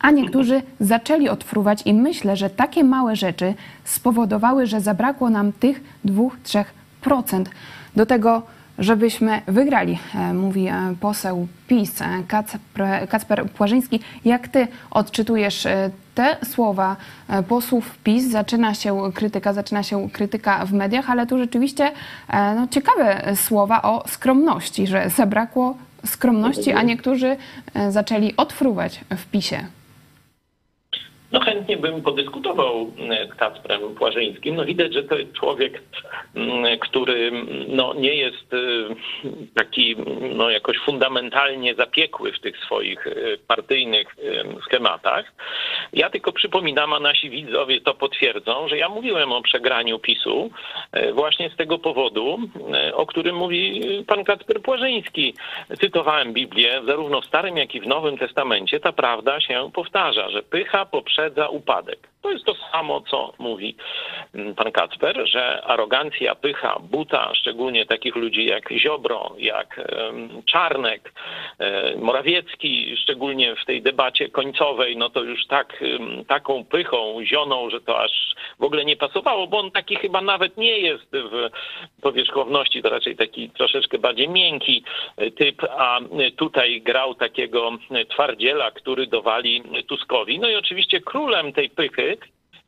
[0.00, 3.54] a niektórzy zaczęli odfruwać i myślę, że takie małe rzeczy
[3.84, 7.44] spowodowały, że zabrakło nam tych 2-3%
[7.96, 8.42] do tego,
[8.78, 14.00] żebyśmy wygrali, e, mówi e, poseł PiS e, Kacper, Kacper Płażyński.
[14.24, 15.66] Jak ty odczytujesz
[16.14, 16.96] te słowa
[17.48, 18.30] posłów PiS?
[18.30, 21.92] Zaczyna się krytyka, zaczyna się krytyka w mediach, ale tu rzeczywiście
[22.56, 27.36] no, ciekawe słowa o skromności, że zabrakło skromności, a niektórzy
[27.90, 29.66] zaczęli odfruwać w PiSie.
[31.32, 34.56] No chętnie bym podyskutował e, z Kacprem Płażyńskim.
[34.56, 35.82] No widać, że to jest człowiek,
[36.34, 37.32] mm, który
[37.68, 38.58] no, nie jest e,
[39.54, 39.96] taki
[40.34, 43.12] no, jakoś fundamentalnie zapiekły w tych swoich e,
[43.46, 44.16] partyjnych
[44.64, 45.32] schematach.
[45.92, 50.50] Ja tylko przypominam, a nasi widzowie to potwierdzą, że ja mówiłem o przegraniu PiSu
[51.12, 52.38] właśnie z tego powodu,
[52.94, 55.34] o którym mówi pan Kacper Płażyński.
[55.80, 60.42] Cytowałem Biblię, zarówno w Starym, jak i w Nowym Testamencie ta prawda się powtarza, że
[60.42, 62.08] pycha poprzez poprzedza upadek.
[62.22, 63.76] To jest to samo, co mówi
[64.34, 69.80] mm, pan Kacper, że arogancja, pycha, buta, szczególnie takich ludzi jak Ziobro, jak
[70.44, 71.12] Czarnek,
[71.58, 75.84] e, Morawiecki, szczególnie w tej debacie końcowej, no to już tak,
[76.28, 80.56] taką pychą zioną, że to aż w ogóle nie pasowało, bo on taki chyba nawet
[80.56, 81.50] nie jest w
[82.02, 84.84] powierzchowności, to raczej taki troszeczkę bardziej miękki
[85.16, 86.00] e, typ, a
[86.36, 87.70] tutaj grał takiego
[88.08, 90.38] twardziela, który dowali Tuskowi.
[90.38, 92.05] No i oczywiście królem tej pychy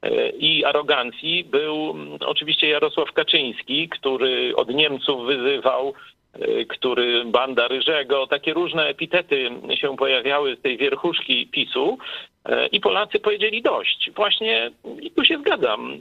[0.03, 5.95] e, i arogancji był mm, oczywiście Jarosław Kaczyński, który od Niemców wyzywał,
[6.33, 11.99] e, który banda Ryżego, takie różne epitety się pojawiały z tej wierchuszki PiSu
[12.45, 14.11] e, i Polacy powiedzieli dość.
[14.17, 14.71] Właśnie
[15.01, 15.99] i tu się zgadzam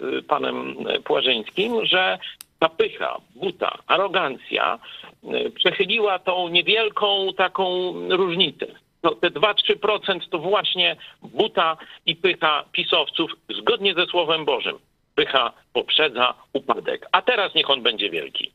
[0.00, 2.18] z panem Płażyńskim, że
[2.58, 4.78] ta pycha, buta, arogancja
[5.54, 8.66] przechyliła tą niewielką taką różnicę
[9.00, 14.78] to te 2-3% to właśnie buta i pycha pisowców zgodnie ze Słowem Bożym.
[15.14, 17.06] Pycha poprzedza upadek.
[17.12, 18.52] A teraz niech on będzie wielki.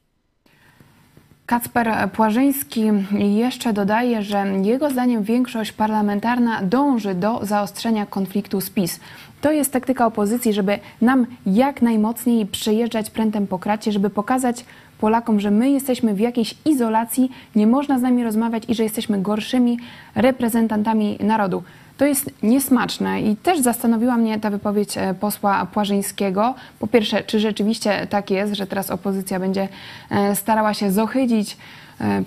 [1.45, 8.99] Kacper Płażyński jeszcze dodaje, że jego zdaniem większość parlamentarna dąży do zaostrzenia konfliktu z PiS.
[9.41, 14.65] To jest taktyka opozycji, żeby nam jak najmocniej przejeżdżać prętem po kracie, żeby pokazać
[15.01, 19.21] Polakom, że my jesteśmy w jakiejś izolacji, nie można z nami rozmawiać i że jesteśmy
[19.21, 19.77] gorszymi
[20.15, 21.63] reprezentantami narodu.
[22.01, 26.55] To jest niesmaczne i też zastanowiła mnie ta wypowiedź e, posła Płażyńskiego.
[26.79, 29.67] Po pierwsze, czy rzeczywiście tak jest, że teraz opozycja będzie
[30.11, 31.57] e, starała się zohydzić
[32.01, 32.23] E,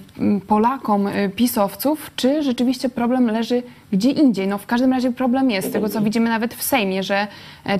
[0.46, 4.48] Polakom, pisowców, czy rzeczywiście problem leży gdzie indziej.
[4.48, 7.26] No w każdym razie problem jest, z tego co widzimy nawet w Sejmie, że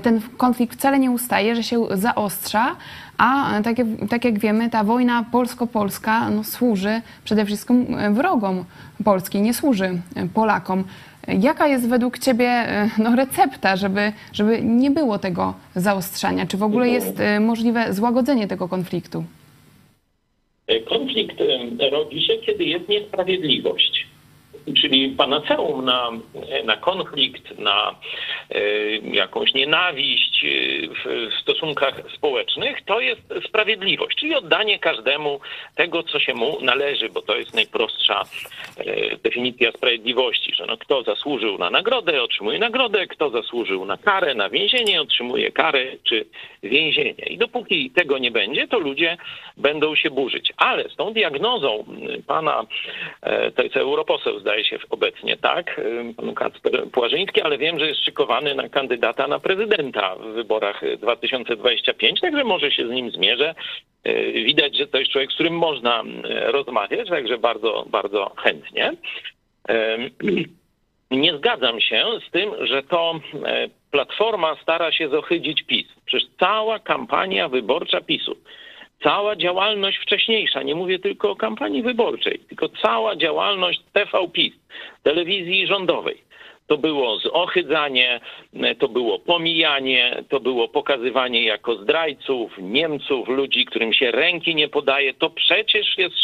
[0.03, 2.75] ten konflikt wcale nie ustaje, że się zaostrza,
[3.17, 8.65] a tak jak, tak jak wiemy, ta wojna polsko-polska no, służy przede wszystkim wrogom
[9.03, 10.01] Polski, nie służy
[10.33, 10.83] Polakom.
[11.27, 16.45] Jaka jest według Ciebie no, recepta, żeby, żeby nie było tego zaostrzania?
[16.45, 19.23] Czy w ogóle jest możliwe złagodzenie tego konfliktu?
[20.89, 21.37] Konflikt
[21.91, 24.07] rodzi się, kiedy jest niesprawiedliwość
[24.73, 26.11] czyli panaceum na,
[26.63, 27.95] na konflikt, na
[28.49, 28.61] e,
[28.97, 30.47] jakąś nienawiść e,
[30.87, 35.39] w stosunkach społecznych, to jest sprawiedliwość, czyli oddanie każdemu
[35.75, 38.23] tego, co się mu należy, bo to jest najprostsza
[38.77, 44.35] e, definicja sprawiedliwości, że no, kto zasłużył na nagrodę, otrzymuje nagrodę, kto zasłużył na karę,
[44.35, 46.25] na więzienie, otrzymuje karę czy
[46.63, 47.25] więzienie.
[47.29, 49.17] I dopóki tego nie będzie, to ludzie
[49.57, 50.53] będą się burzyć.
[50.57, 51.85] Ale z tą diagnozą
[52.27, 52.63] pana,
[53.55, 55.81] to jest europoseł, zdaje zdaje się obecnie, tak,
[56.17, 62.21] pan Kacper Płażyński, ale wiem, że jest szykowany na kandydata na prezydenta w wyborach 2025,
[62.21, 63.55] także może się z nim zmierzę.
[64.07, 66.03] Y, widać, że to jest człowiek, z którym można
[66.45, 68.93] rozmawiać, także bardzo, bardzo chętnie.
[71.11, 73.19] Nie zgadzam się z tym, że to
[73.91, 75.87] Platforma stara się zohydzić PiS.
[76.05, 78.37] Przecież cała kampania wyborcza PiSu
[79.03, 84.53] cała działalność wcześniejsza, nie mówię tylko o kampanii wyborczej, tylko cała działalność TV PiS,
[85.03, 86.17] telewizji rządowej,
[86.67, 88.19] To było zohydzanie,
[88.79, 95.13] to było pomijanie, to było pokazywanie jako zdrajców, Niemców, ludzi, którym się ręki nie podaje.
[95.13, 96.15] To przecież jest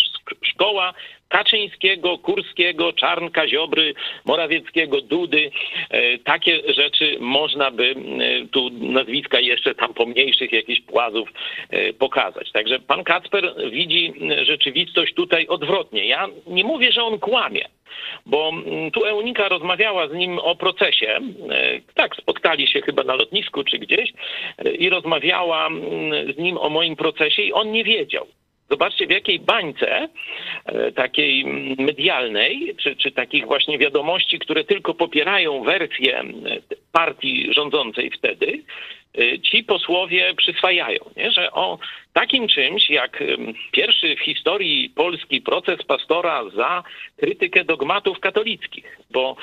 [0.41, 0.93] szkoła
[1.32, 3.94] Kaczyńskiego, Kurskiego, Czarnka, Ziobry,
[4.26, 5.52] Morawieckiego, Dudy.
[5.89, 11.30] E, takie rzeczy można by e, tu nazwiska jeszcze tam pomniejszych jakichś płazów
[11.70, 12.52] e, pokazać.
[12.52, 14.13] Także pan Kacper widzi
[14.44, 16.08] rzeczywistość tutaj odwrotnie.
[16.08, 17.65] Ja nie mówię, że on kłamie
[18.26, 18.52] bo
[18.94, 21.20] tu Eunika rozmawiała z nim o procesie.
[21.94, 24.13] Tak, spotkali się chyba na lotnisku czy gdzieś
[24.80, 25.70] i rozmawiała
[26.36, 28.28] z nim o moim procesie i on nie wiedział.
[28.71, 30.07] Zobaczcie, w jakiej bańce
[30.65, 31.45] e, takiej
[31.77, 36.25] medialnej, czy, czy takich właśnie wiadomości, które tylko popierają wersję e,
[36.91, 38.63] partii rządzącej wtedy,
[39.17, 41.31] e, ci posłowie przyswajają, nie?
[41.31, 41.79] że o
[42.13, 43.24] takim czymś jak
[43.71, 46.84] pierwszy w historii Polski proces pastora za
[47.17, 49.36] krytykę dogmatów katolickich, bo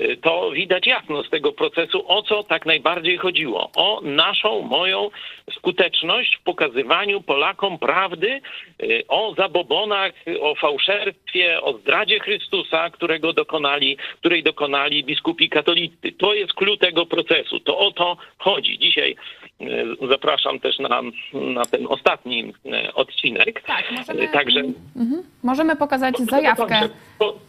[0.00, 3.70] y, to widać jasno z tego procesu, o co tak najbardziej chodziło.
[3.76, 5.10] O naszą, moją
[5.52, 8.40] skuteczność w pokazywaniu Polakom prawdy
[8.82, 16.12] y, o zabobonach, o fałszerstwie, o zdradzie Chrystusa, którego dokonali, której dokonali biskupi katolicy.
[16.18, 17.60] To jest klucz tego procesu.
[17.60, 18.78] To o to chodzi.
[18.78, 19.16] Dzisiaj
[19.60, 19.66] y,
[20.08, 23.62] zapraszam też na, na ten ostatni ostatni e, odcinek.
[23.66, 24.60] Tak, możemy, e, Także,
[24.96, 25.22] mhm.
[25.42, 26.88] możemy pokazać zajawkę.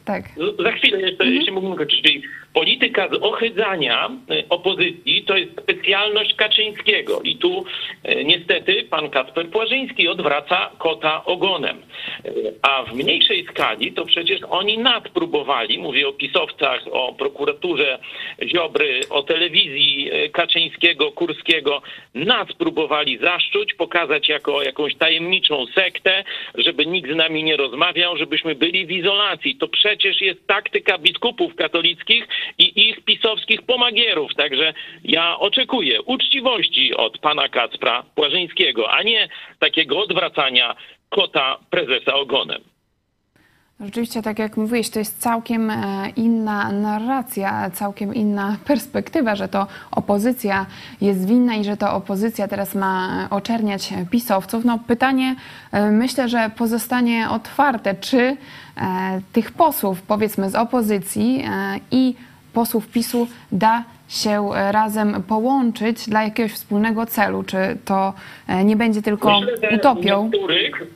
[0.05, 0.23] tak.
[0.63, 1.33] Za chwilę jeszcze, mhm.
[1.33, 1.87] jeśli mógłbym.
[1.87, 2.23] Czyli
[2.57, 7.65] polityka z ochydzania e, opozycji to jest specjalność Kaczyńskiego i tu
[8.25, 11.81] niestety pan Kasper Płażyński odwraca kota ogonem.
[12.61, 17.99] A w mniejszej skali to przecież oni nadpróbowali, mówię o pisowcach, o prokuraturze
[18.43, 21.81] Ziobry, o telewizji Kaczyńskiego, Kurskiego,
[22.13, 26.23] nadpróbowali zaszczuć, pokazać jako jakąś tajemniczą sektę,
[26.55, 29.55] żeby nikt z nami nie rozmawiał, żebyśmy byli w izolacji.
[29.55, 34.35] To przecież jest taktyka biskupów katolickich i ich pisowskich pomagierów.
[34.35, 39.29] Także ja oczekuję uczciwości od pana Kacpra Płażyńskiego, a nie
[39.59, 40.75] takiego odwracania
[41.09, 42.61] kota prezesa ogonem.
[43.79, 49.67] Rzeczywiście, tak jak mówiłeś, to jest całkiem e, inna narracja, całkiem inna perspektywa, że to
[49.91, 50.65] opozycja
[51.01, 54.65] jest winna i że to opozycja teraz ma oczerniać pisowców.
[54.65, 55.35] No pytanie
[55.71, 58.37] e, myślę, że pozostanie otwarte, czy e,
[59.33, 61.43] tych posłów, powiedzmy z opozycji
[61.91, 62.15] i
[62.59, 67.43] posłów PiSu da się razem połączyć dla jakiegoś wspólnego celu?
[67.43, 68.13] Czy to
[68.63, 70.23] nie będzie tylko Myślę, utopią?
[70.23, 70.87] Niektórych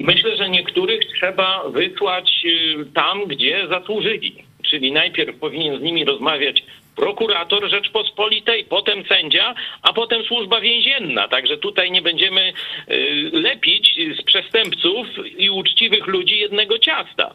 [0.00, 4.44] Myślę, że niektórych trzeba wysłać y, tam, gdzie zasłużyli.
[4.70, 6.62] Czyli najpierw powinien z nimi rozmawiać
[6.96, 11.28] prokurator Rzeczpospolitej, potem sędzia, a potem służba więzienna.
[11.28, 12.52] Także tutaj nie będziemy
[12.90, 15.06] y, lepić z przestępców
[15.36, 17.34] i uczciwych ludzi jednego ciasta.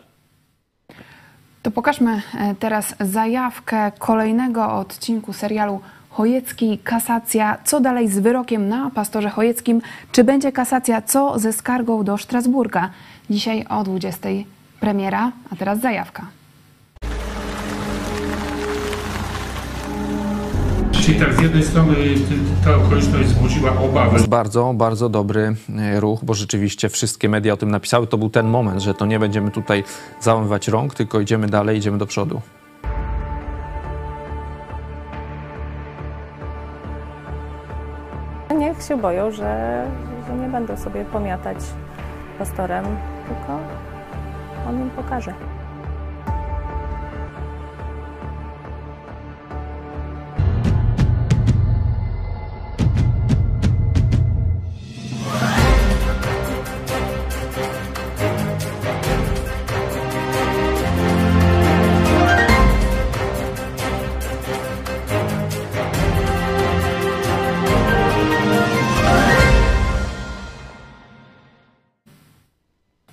[1.62, 7.58] To pokażmy e, teraz zajawkę kolejnego odcinku serialu Chojecki, kasacja.
[7.63, 9.82] Co dalej z wyrokiem na pastorze Chojeckim?
[10.12, 11.02] Czy będzie kasacja?
[11.02, 12.89] Co ze skargą do Strasburga?
[13.30, 14.30] Dzisiaj o 20
[14.80, 16.40] premiera, a teraz zajawka.
[21.12, 21.95] Czyli tak, z jednej strony
[22.65, 24.10] ta okoliczność wzbudziła obawy.
[24.10, 28.08] To jest bardzo, bardzo dobry e, ruch, bo rzeczywiście wszystkie media o tym napisały.
[28.08, 29.84] To był ten moment, że to nie będziemy tutaj
[30.19, 32.41] załamywać rąk, tylko idziemy dalej, idziemy do przodu.
[38.58, 39.84] Niech się boją, że,
[40.28, 41.58] że nie będą sobie pomiatać
[42.39, 42.86] pastorem,
[43.28, 43.60] tylko
[44.69, 45.51] on im pokaże.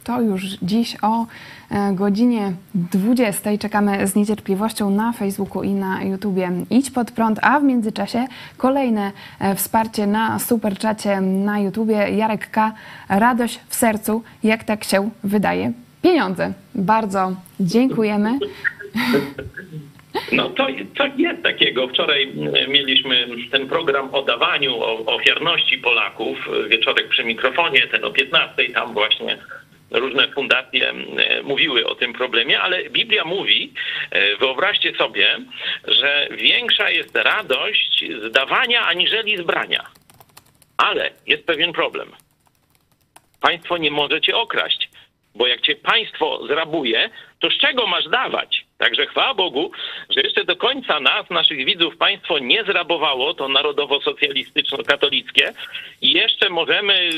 [0.09, 1.27] To już dziś o
[1.71, 3.51] e, godzinie 20.
[3.59, 8.25] Czekamy z niecierpliwością na Facebooku i na YouTubie Idź Pod Prąd, a w międzyczasie
[8.57, 11.95] kolejne e, wsparcie na superczacie na YouTubie.
[11.95, 12.73] Jarek K.
[13.09, 15.73] Radość w sercu, jak tak się wydaje.
[16.03, 16.53] Pieniądze.
[16.75, 18.39] Bardzo dziękujemy.
[20.33, 21.89] No to, to jest takiego.
[21.89, 22.33] Wczoraj
[22.69, 26.39] mieliśmy ten program o dawaniu, o ofiarności Polaków.
[26.69, 29.39] Wieczorek przy mikrofonie, ten o 15, tam właśnie
[29.91, 33.73] różne fundacje e, mówiły o tym problemie, ale Biblia mówi,
[34.11, 35.39] e, wyobraźcie sobie,
[35.89, 39.85] że większa jest radość z dawania aniżeli z brania.
[40.77, 42.13] Ale jest pewien problem.
[43.41, 44.91] Państwo nie może cię okraść,
[45.35, 48.65] bo jak cię państwo zrabuje, to z czego masz dawać?
[48.79, 49.71] Także chwała Bogu,
[50.11, 55.53] że jeszcze do końca nas, naszych widzów, państwo nie zrabowało, to narodowo-socjalistyczno-katolickie
[56.03, 57.11] i jeszcze możemy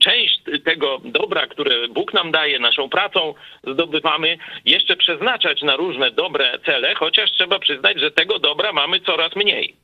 [0.00, 3.34] część tego dobra, które Bóg nam daje, naszą pracą
[3.66, 9.36] zdobywamy, jeszcze przeznaczać na różne dobre cele, chociaż trzeba przyznać, że tego dobra mamy coraz
[9.36, 9.76] mniej.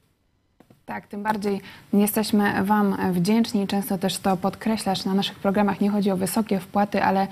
[0.86, 1.60] Tak, tym bardziej
[1.92, 3.66] jesteśmy Wam wdzięczni.
[3.66, 5.80] Często też to podkreślasz na naszych programach.
[5.80, 7.26] Nie chodzi o wysokie wpłaty, ale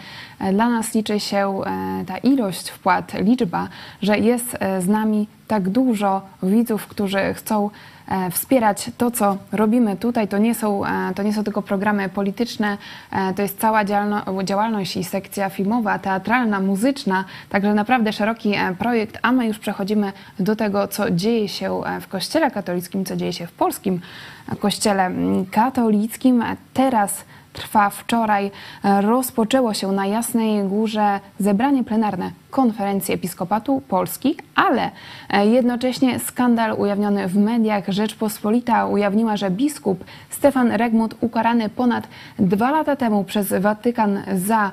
[0.52, 3.68] dla nas liczy się e, ta ilość wpłat, liczba,
[4.02, 7.91] że jest e, z nami tak dużo widzów, którzy chcą e,
[8.30, 10.28] wspierać to, co robimy tutaj.
[10.28, 10.82] To nie są,
[11.14, 12.78] to nie są tylko programy polityczne,
[13.36, 13.84] to jest cała
[14.44, 20.56] działalność i sekcja filmowa, teatralna, muzyczna, także naprawdę szeroki projekt, a my już przechodzimy do
[20.56, 24.00] tego, co dzieje się w Kościele katolickim, co dzieje się w polskim
[24.60, 25.10] Kościele
[25.50, 26.44] katolickim.
[26.74, 28.50] Teraz trwa wczoraj.
[29.00, 34.90] Rozpoczęło się na Jasnej Górze zebranie plenarne konferencji Episkopatu Polski, ale
[35.44, 37.84] jednocześnie skandal ujawniony w mediach.
[37.88, 44.70] Rzeczpospolita ujawniła, że biskup Stefan Regmut ukarany ponad dwa lata temu przez Watykan za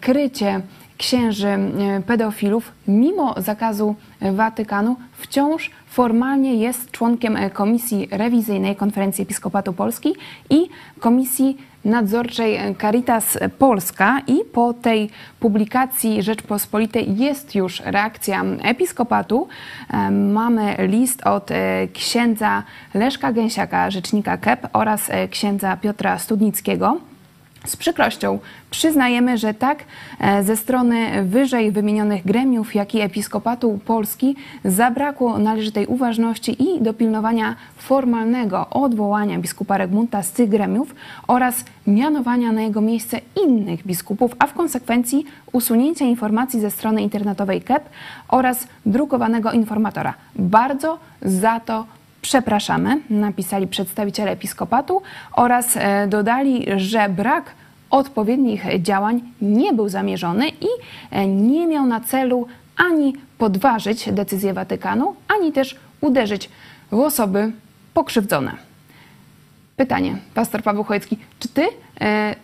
[0.00, 0.60] krycie
[0.98, 1.58] księży
[2.06, 3.94] pedofilów, mimo zakazu
[4.32, 10.14] Watykanu, wciąż formalnie jest członkiem Komisji Rewizyjnej Konferencji Episkopatu Polski
[10.50, 10.68] i
[11.00, 15.10] Komisji Nadzorczej Caritas Polska i po tej
[15.40, 19.48] publikacji Rzeczpospolitej jest już reakcja episkopatu.
[20.10, 21.50] Mamy list od
[21.92, 22.62] księdza
[22.94, 27.00] Leszka Gęsiaka, rzecznika KEP oraz księdza Piotra Studnickiego.
[27.66, 28.38] Z przykrością
[28.70, 29.84] przyznajemy, że tak
[30.42, 38.70] ze strony wyżej wymienionych gremiów, jak i Episkopatu Polski zabrakło należytej uważności i dopilnowania formalnego
[38.70, 40.94] odwołania biskupa Regmunta z tych gremiów
[41.28, 47.62] oraz mianowania na jego miejsce innych biskupów, a w konsekwencji usunięcia informacji ze strony internetowej
[47.62, 47.88] KEP
[48.28, 50.14] oraz drukowanego informatora.
[50.36, 51.86] Bardzo za to
[52.24, 55.02] przepraszamy, napisali przedstawiciele episkopatu
[55.32, 57.54] oraz dodali, że brak
[57.90, 60.68] odpowiednich działań nie był zamierzony i
[61.26, 62.46] nie miał na celu
[62.76, 66.50] ani podważyć decyzję Watykanu, ani też uderzyć
[66.90, 67.52] w osoby
[67.94, 68.52] pokrzywdzone.
[69.76, 71.66] Pytanie, pastor Paweł Chojecki, czy ty
[72.00, 72.34] e,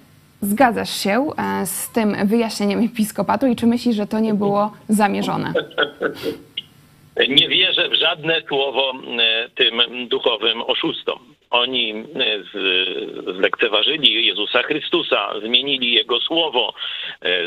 [0.42, 5.52] zgadzasz się e, z tym wyjaśnieniem episkopatu i czy myślisz, że to nie było zamierzone?
[7.28, 8.92] Nie wierzę w żadne słowo
[9.54, 11.34] tym duchowym oszustom.
[11.50, 12.04] Oni
[13.36, 16.74] zlekceważyli Jezusa Chrystusa, zmienili Jego słowo.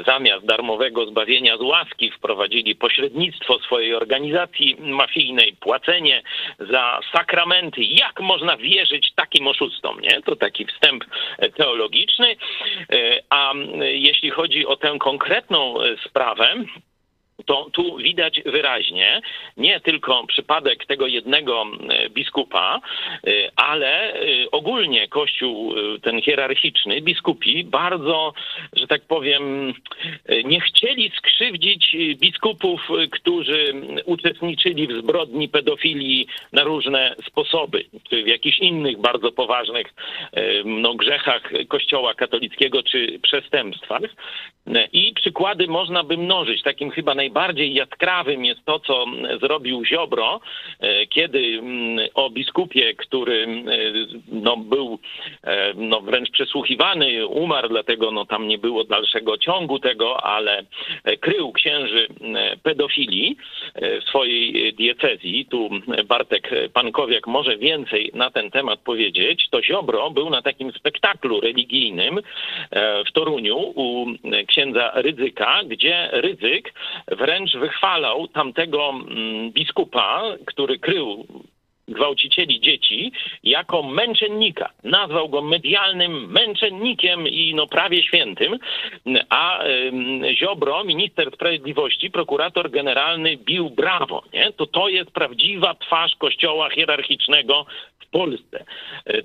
[0.08, 6.24] Zamiast darmowego zbawienia z łaski wprowadzili pośrednictwo swojej organizacji mafijnej, płacenie
[6.60, 7.82] za sakramenty.
[7.84, 10.02] Jak można wierzyć takim oszustom?
[10.02, 10.22] Nie?
[10.22, 11.06] To taki wstęp
[11.58, 12.36] teologiczny.
[13.30, 15.76] A jeśli chodzi o tę konkretną
[16.08, 16.56] sprawę,
[17.46, 19.22] to tu widać wyraźnie
[19.58, 21.66] nie tylko przypadek tego jednego
[22.10, 22.80] biskupa,
[23.56, 24.14] ale
[24.52, 28.34] ogólnie Kościół ten hierarchiczny, biskupi bardzo,
[28.74, 29.74] że tak powiem,
[30.44, 32.82] nie chcieli skrzywdzić biskupów,
[33.12, 33.74] którzy
[34.06, 39.94] uczestniczyli w zbrodni pedofilii na różne sposoby, czy w jakichś innych bardzo poważnych
[40.66, 44.02] no, grzechach Kościoła katolickiego, czy przestępstwach.
[44.92, 46.62] I przykłady można by mnożyć.
[46.64, 49.06] Takim chyba najbardziej jaskrawym jest to, co
[49.42, 50.40] zrobił Ziobro,
[51.10, 51.62] kiedy
[52.14, 53.48] o biskupie, który
[54.32, 55.00] no, był
[55.76, 60.64] no, wręcz przesłuchiwany, umarł, dlatego no, tam nie było dalszego ciągu tego, ale
[61.20, 62.08] krył księży
[62.64, 63.38] pedofilii
[63.76, 65.46] w swojej diecezji.
[65.46, 65.70] Tu
[66.06, 69.50] Bartek Pankowiak może więcej na ten temat powiedzieć.
[69.50, 72.22] To Ziobro był na takim spektaklu religijnym
[73.08, 74.06] w Toruniu u
[74.48, 76.74] księdza Rydzyka, gdzie Rydzyk
[77.16, 78.94] wręcz wychwalał tamtego
[79.54, 81.28] biskupa, który krył
[81.88, 83.12] gwałcicieli dzieci
[83.44, 84.70] jako męczennika.
[84.84, 88.60] Nazwał go medialnym męczennikiem i no prawie świętym,
[89.30, 89.60] a
[90.34, 94.24] Ziobro, minister sprawiedliwości, prokurator generalny bił brawo.
[94.34, 94.52] Nie?
[94.52, 97.66] To to jest prawdziwa twarz kościoła hierarchicznego
[98.14, 98.66] Polsce.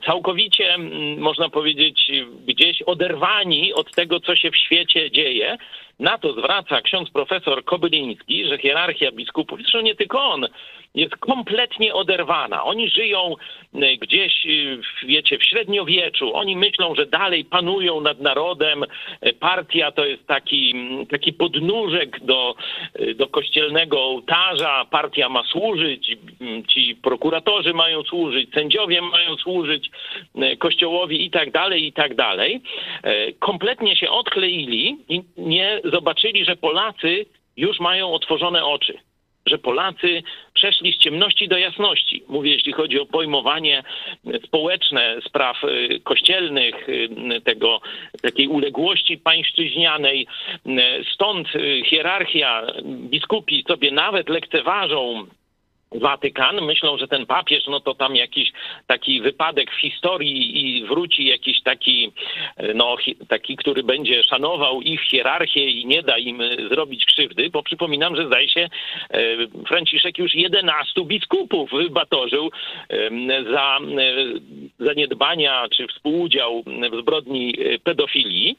[0.07, 0.79] Całkowicie,
[1.19, 2.11] można powiedzieć,
[2.47, 5.57] gdzieś oderwani od tego, co się w świecie dzieje.
[5.99, 10.47] Na to zwraca ksiądz profesor Kobyliński, że hierarchia biskupów, zresztą nie tylko on,
[10.95, 12.65] jest kompletnie oderwana.
[12.65, 13.35] Oni żyją
[14.01, 14.47] gdzieś,
[15.07, 16.35] wiecie, w średniowieczu.
[16.35, 18.85] Oni myślą, że dalej panują nad narodem.
[19.41, 20.75] Partia to jest taki,
[21.11, 22.55] taki podnóżek do,
[23.17, 24.87] do kościelnego ołtarza.
[24.91, 26.17] Partia ma służyć,
[26.69, 29.91] ci prokuratorzy mają służyć, sędziowie mają służyć
[30.59, 32.61] kościołowi i tak dalej, i tak dalej.
[33.39, 37.27] Kompletnie się odkleili i nie zobaczyli, że Polacy
[37.57, 39.08] już mają otworzone oczy
[39.49, 40.23] że Polacy
[40.55, 42.23] przeszli z ciemności do jasności.
[42.29, 43.83] Mówię, jeśli chodzi o pojmowanie
[44.45, 47.09] społeczne spraw y, kościelnych, y,
[47.45, 47.81] tego,
[48.23, 50.27] takiej uległości pańszczyźnianej.
[51.15, 55.27] Stąd y, hierarchia biskupi sobie nawet lekceważą
[55.93, 58.53] Watykan, myślą, że ten papież, no to tam jakiś
[58.87, 62.13] taki wypadek w historii i wróci jakiś taki,
[62.75, 62.97] no
[63.29, 68.27] taki, który będzie szanował ich hierarchię i nie da im zrobić krzywdy, bo przypominam, że
[68.27, 68.69] zdaje się
[69.11, 69.19] e,
[69.69, 72.51] Franciszek już 11 biskupów batorzył
[73.53, 73.85] za e,
[74.79, 76.63] zaniedbania czy współudział
[76.93, 78.57] w zbrodni e, pedofilii,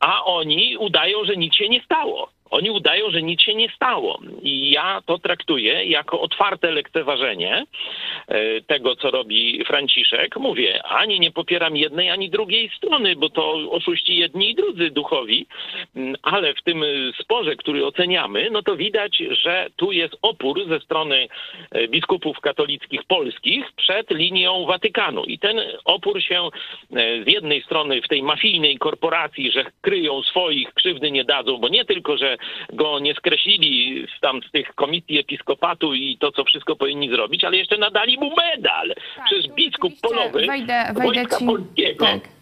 [0.00, 2.35] a oni udają, że nic się nie stało.
[2.50, 4.18] Oni udają, że nic się nie stało.
[4.42, 7.64] I ja to traktuję jako otwarte lekceważenie
[8.28, 10.36] e, tego, co robi Franciszek.
[10.36, 15.46] Mówię, ani nie popieram jednej, ani drugiej strony, bo to oszuści jedni i drudzy duchowi,
[15.96, 16.84] mm, ale w tym
[17.20, 21.28] sporze, który oceniamy, no to widać, że tu jest opór ze strony
[21.70, 25.24] e, biskupów katolickich polskich przed linią Watykanu.
[25.24, 26.50] I ten opór się e,
[27.24, 31.84] z jednej strony w tej mafijnej korporacji, że kryją swoich, krzywdy nie dadzą, bo nie
[31.84, 32.35] tylko, że
[32.72, 37.56] go nie skreślili tam z tych komisji episkopatu i to, co wszystko powinni zrobić, ale
[37.56, 38.88] jeszcze nadali mu medal.
[39.16, 42.04] Tak, Przecież biskup polowy wejdę, wejdę ci, polskiego.
[42.04, 42.36] Tak.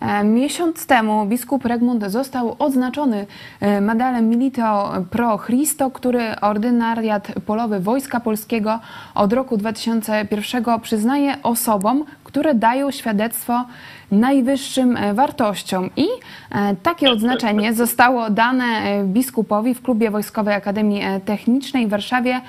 [0.00, 3.26] E, miesiąc temu biskup Regmund został odznaczony
[3.60, 8.80] e, medalem Milito Pro Christo, który ordynariat polowy Wojska Polskiego
[9.14, 13.64] od roku 2001 przyznaje osobom, które dają świadectwo
[14.10, 15.90] najwyższym e, wartościom.
[15.96, 16.06] I
[16.50, 22.40] e, takie odznaczenie zostało dane e, biskupowi w klubie Wojskowej Akademii Technicznej w Warszawie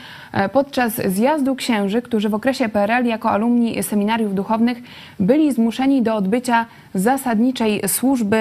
[0.54, 4.78] podczas zjazdu księży, którzy w okresie PRL jako alumni seminariów duchownych
[5.20, 8.38] byli zmuszeni do odbycia zasadniczej służby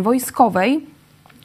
[0.00, 0.91] wojskowej.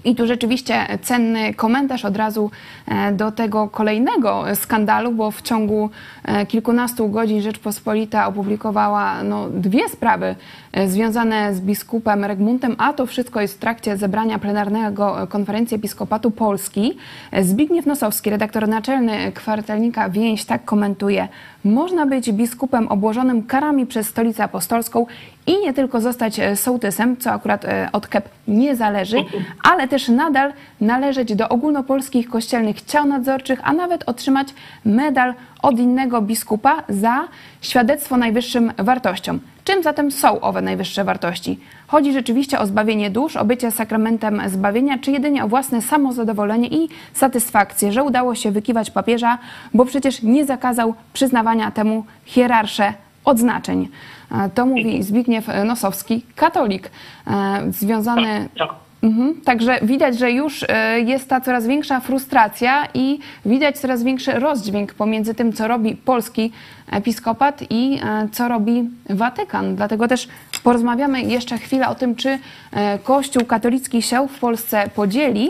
[0.05, 2.51] I tu rzeczywiście cenny komentarz od razu
[2.87, 5.89] e, do tego kolejnego skandalu, bo w ciągu
[6.23, 10.35] e, kilkunastu godzin Rzeczpospolita opublikowała no, dwie sprawy
[10.71, 16.31] e, związane z biskupem Regmuntem, a to wszystko jest w trakcie zebrania plenarnego Konferencji Episkopatu
[16.31, 16.97] Polski.
[17.41, 21.27] Zbigniew Nosowski, redaktor naczelny kwartelnika Więź, tak komentuje.
[21.63, 25.05] Można być biskupem obłożonym karami przez Stolicę Apostolską
[25.47, 29.17] i nie tylko zostać sołtysem, co akurat od KEP nie zależy,
[29.63, 34.47] ale też nadal należeć do ogólnopolskich kościelnych ciał nadzorczych, a nawet otrzymać
[34.85, 35.33] medal
[35.67, 37.27] od innego biskupa za
[37.61, 39.39] świadectwo najwyższym wartościom.
[39.63, 41.59] Czym zatem są owe najwyższe wartości?
[41.87, 46.89] Chodzi rzeczywiście o zbawienie dusz, o bycie sakramentem zbawienia, czy jedynie o własne samozadowolenie i
[47.13, 49.37] satysfakcję, że udało się wykiwać papieża,
[49.73, 52.93] bo przecież nie zakazał przyznawania temu hierarsze
[53.25, 53.89] odznaczeń.
[54.31, 56.91] E, to mówi Zbigniew Nosowski, katolik,
[57.27, 58.86] e, związany tak, tak.
[59.07, 59.41] Mhm.
[59.41, 64.93] Także widać, że już e, jest ta coraz większa frustracja i widać coraz większy rozdźwięk
[64.93, 66.51] pomiędzy tym, co robi polski
[66.91, 69.75] episkopat i e, co robi Watykan.
[69.75, 70.27] Dlatego też
[70.63, 72.39] porozmawiamy jeszcze chwilę o tym, czy
[72.71, 75.49] e, Kościół katolicki się w Polsce podzieli.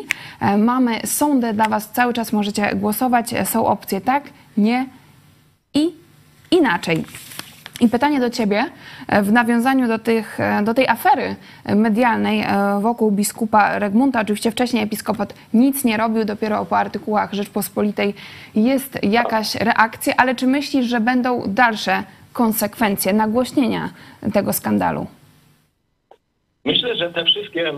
[0.57, 3.33] Mamy sądę dla Was, cały czas możecie głosować.
[3.45, 4.23] Są opcje tak,
[4.57, 4.85] nie
[5.73, 5.91] i
[6.51, 7.05] inaczej.
[7.81, 8.65] I pytanie do Ciebie
[9.07, 11.35] e, w nawiązaniu do, tych, e, do tej afery
[11.75, 14.21] medialnej e, wokół biskupa Regmunta.
[14.21, 18.13] Oczywiście wcześniej episkopat nic nie robił, dopiero po artykułach Rzeczpospolitej
[18.55, 22.03] jest jakaś reakcja, ale czy myślisz, że będą dalsze
[22.33, 23.89] konsekwencje nagłośnienia
[24.33, 25.07] tego skandalu?
[26.67, 27.73] Myślę, że te wszystkie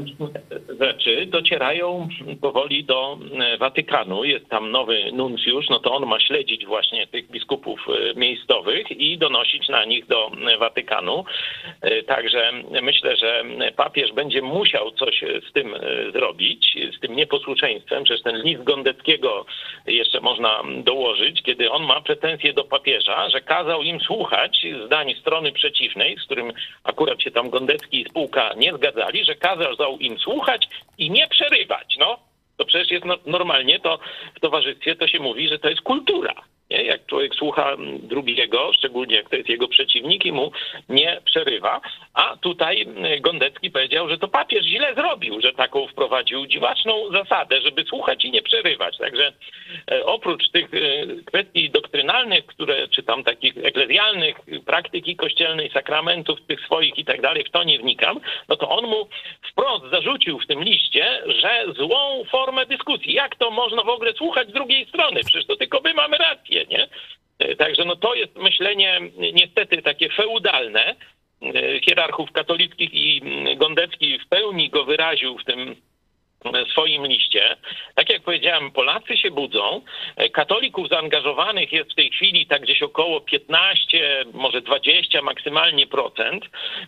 [0.80, 2.08] rzeczy docierają
[2.42, 4.24] powoli do e, Watykanu.
[4.24, 9.18] Jest tam nowy nuncjusz, no to on ma śledzić właśnie tych biskupów e, miejscowych i
[9.18, 11.24] donosić na nich do e, Watykanu.
[12.08, 13.44] Także myślę, że
[13.76, 15.76] papież będzie musiał coś z tym
[16.14, 18.04] zrobić, z tym nieposłuszeństwem.
[18.04, 19.46] Przecież ten list Gondeckiego
[19.88, 25.52] jeszcze można dołożyć, kiedy on ma pretensje do papieża, że kazał im słuchać zdań strony
[25.52, 30.68] przeciwnej, z którym akurat się tam Gondecki i spółka nie zgadzali, że kazał im słuchać
[30.98, 31.96] i nie przerywać.
[32.00, 32.20] No,
[32.58, 34.00] to przecież jest no, normalnie, to
[34.36, 36.34] w towarzystwie to się mówi, że to jest kultura.
[36.70, 36.84] Nie?
[36.84, 40.52] Jak człowiek słucha drugiego, szczególnie jak to jest jego przeciwnik i mu
[40.90, 41.82] nie przerywa.
[42.14, 42.88] A tutaj
[43.22, 48.32] Gondecki powiedział, że to papież źle zrobił, że taką wprowadził dziwaczną zasadę, żeby słuchać i
[48.32, 48.98] nie przerywać.
[48.98, 49.34] Także
[49.92, 50.78] e, oprócz tych e,
[51.26, 57.44] kwestii doktrynalnych, które, czy tam takich eklezjalnych, praktyki kościelnej, sakramentów tych swoich i tak dalej,
[57.44, 59.08] w to nie wnikam, no to on mu
[59.52, 63.14] wprost zarzucił w tym liście, że złą formę dyskusji.
[63.14, 65.22] Jak to można w ogóle słuchać z drugiej strony?
[65.26, 66.88] Przecież to tylko my mamy rację nie?
[67.40, 69.00] E, także no to jest myślenie
[69.34, 70.96] niestety takie feudalne
[71.42, 73.22] e, hierarchów katolickich i
[73.58, 75.76] Gondecki w pełni go wyraził w tym
[76.72, 77.56] swoim liście.
[77.96, 79.82] Tak jak powiedziałem, Polacy się budzą.
[80.34, 86.46] Katolików zaangażowanych jest w tej chwili tak gdzieś około 15, może 20 maksymalnie procent.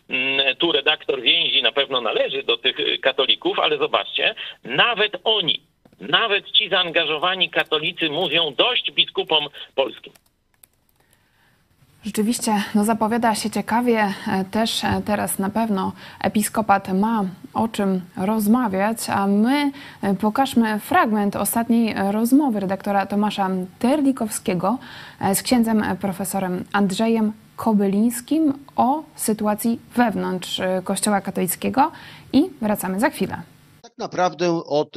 [0.10, 5.62] Mm, tu redaktor więzi na pewno należy do tych katolików, ale zobaczcie, nawet oni,
[6.02, 10.14] nawet ci zaangażowani katolicy mówią dość biskupom polskim.
[12.06, 14.14] Rzeczywiście, no zapowiada się ciekawie.
[14.28, 15.92] E, też e, teraz na pewno
[16.22, 19.72] episkopat ma o czym rozmawiać, a my
[20.02, 23.50] e, pokażmy fragment ostatniej rozmowy redaktora Tomasza
[23.80, 24.78] Terlikowskiego
[25.34, 31.92] z księdzem profesorem Andrzejem Kobylińskim o sytuacji wewnątrz Kościoła katolickiego
[32.34, 33.42] i wracamy za chwilę.
[33.82, 34.96] Tak naprawdę od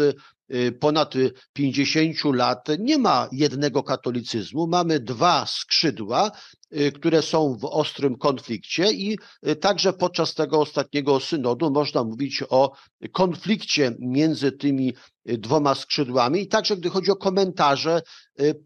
[0.80, 1.14] ponad
[1.52, 6.63] 50 lat nie ma jednego katolicyzmu, mamy dwa skrzydła, Y,
[6.94, 9.18] które są w ostrym konflikcie i
[9.48, 12.72] y, także podczas tego ostatniego synodu można mówić o
[13.12, 14.94] konflikcie między tymi
[15.30, 18.02] y, dwoma skrzydłami i także gdy chodzi o komentarze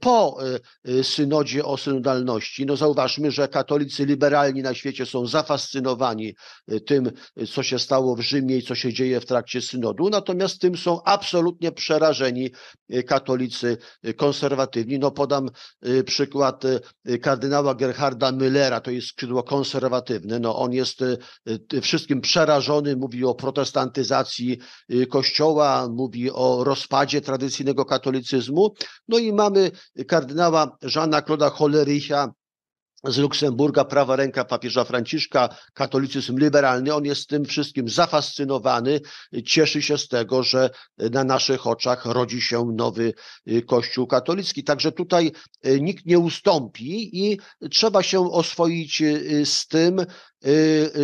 [0.01, 0.39] po
[1.03, 2.67] synodzie o synodalności.
[2.67, 6.35] No zauważmy, że katolicy liberalni na świecie są zafascynowani
[6.87, 7.11] tym,
[7.53, 11.03] co się stało w Rzymie i co się dzieje w trakcie synodu, natomiast tym są
[11.03, 12.51] absolutnie przerażeni
[13.07, 13.77] katolicy
[14.17, 14.99] konserwatywni.
[14.99, 15.51] No podam
[16.07, 16.63] przykład
[17.23, 17.98] kardynała Gerharda
[18.33, 20.39] Müllera, to jest skrzydło konserwatywne.
[20.39, 27.85] No, on jest e, wszystkim przerażony, mówi o protestantyzacji e, Kościoła, mówi o rozpadzie tradycyjnego
[27.85, 28.75] katolicyzmu.
[29.09, 29.71] No i mamy
[30.09, 32.33] kardynała Jeana Claude'a Hollericha,
[33.05, 39.01] z Luksemburga, prawa ręka papieża Franciszka, katolicyzm liberalny, on jest tym wszystkim zafascynowany,
[39.45, 43.15] cieszy się z tego, że na naszych oczach rodzi się nowy
[43.49, 44.65] y, Kościół katolicki.
[44.65, 45.33] Także tutaj
[45.67, 47.39] y, nikt nie ustąpi i
[47.71, 50.07] trzeba się oswoić y, z tym,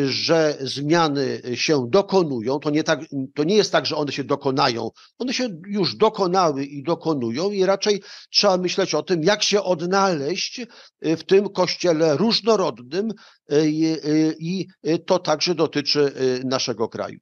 [0.07, 3.01] że zmiany się dokonują, to nie, tak,
[3.35, 4.91] to nie jest tak, że one się dokonają.
[5.19, 10.61] One się już dokonały i dokonują, i raczej trzeba myśleć o tym, jak się odnaleźć
[11.03, 13.11] w tym kościele różnorodnym,
[13.53, 14.67] y, y, i
[15.07, 16.13] to także dotyczy
[16.45, 17.19] naszego kraju.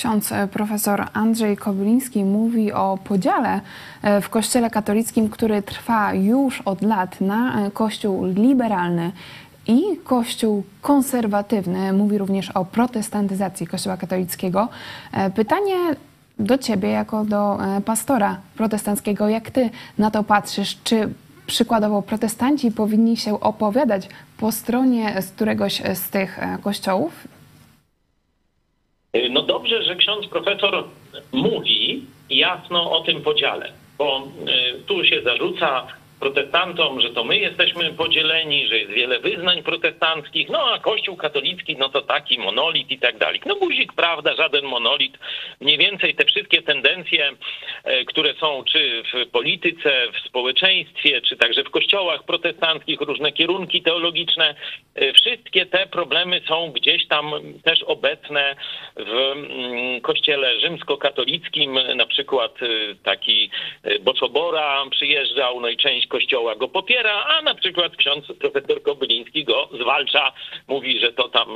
[0.00, 3.60] Ksiądz e, profesor Andrzej Kobyliński mówi o podziale
[4.02, 9.12] e, w Kościele katolickim, który trwa już od lat na e, Kościół liberalny
[9.66, 11.92] i Kościół konserwatywny.
[11.92, 14.68] Mówi również o protestantyzacji Kościoła katolickiego.
[15.34, 15.76] Pytanie
[16.38, 20.78] do Ciebie, jako do pastora protestanckiego, jak Ty na to patrzysz?
[20.84, 21.08] Czy
[21.46, 27.12] przykładowo protestanci powinni się opowiadać po stronie z któregoś z tych kościołów?
[29.30, 30.84] No dobrze, że ksiądz profesor
[31.32, 34.28] mówi jasno o tym podziale, bo
[34.78, 35.86] y, tu się zarzuca
[36.20, 41.76] protestantom, że to my jesteśmy podzieleni, że jest wiele wyznań protestanckich, no a Kościół katolicki,
[41.76, 43.40] no to taki monolit i tak dalej.
[43.46, 45.18] No guzik, prawda, żaden monolit.
[45.60, 47.32] Mniej więcej te wszystkie tendencje,
[47.84, 53.82] e, które są czy w polityce, w społeczeństwie, czy także w kościołach protestanckich, różne kierunki
[53.82, 54.54] teologiczne,
[54.94, 57.32] e, wszystkie te problemy są gdzieś tam
[57.64, 58.56] też obecne
[58.96, 62.66] w mm, kościele rzymskokatolickim, na przykład e,
[63.04, 63.50] taki
[64.00, 69.68] Boczobora przyjeżdżał, no i część kościoła go popiera, a na przykład ksiądz profesor Kobyliński go
[69.80, 70.32] zwalcza,
[70.68, 71.48] mówi, że to tam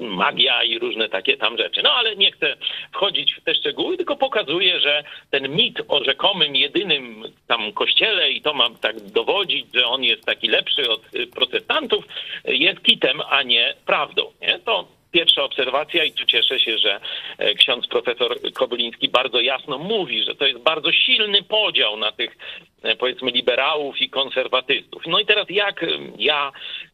[0.00, 1.80] magia i różne takie tam rzeczy.
[1.82, 2.56] No ale nie chcę
[2.92, 8.42] wchodzić w te szczegóły, tylko pokazuje, że ten mit o rzekomym jedynym tam kościele i
[8.42, 11.02] to mam tak dowodzić, że on jest taki lepszy od
[11.34, 12.04] protestantów,
[12.44, 14.32] jest kitem, a nie prawdą.
[14.40, 14.58] Nie?
[14.58, 17.00] To pierwsza obserwacja i tu cieszę się, że
[17.38, 22.36] e, ksiądz profesor Kobyliński bardzo jasno mówi, że to jest bardzo silny podział na tych
[22.82, 25.02] e, powiedzmy liberałów i konserwatystów.
[25.06, 25.86] No i teraz jak
[26.18, 26.52] ja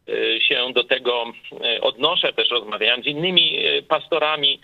[0.08, 1.24] e, się do tego
[1.80, 3.58] odnoszę, też rozmawiałem z innymi
[3.88, 4.60] pastorami,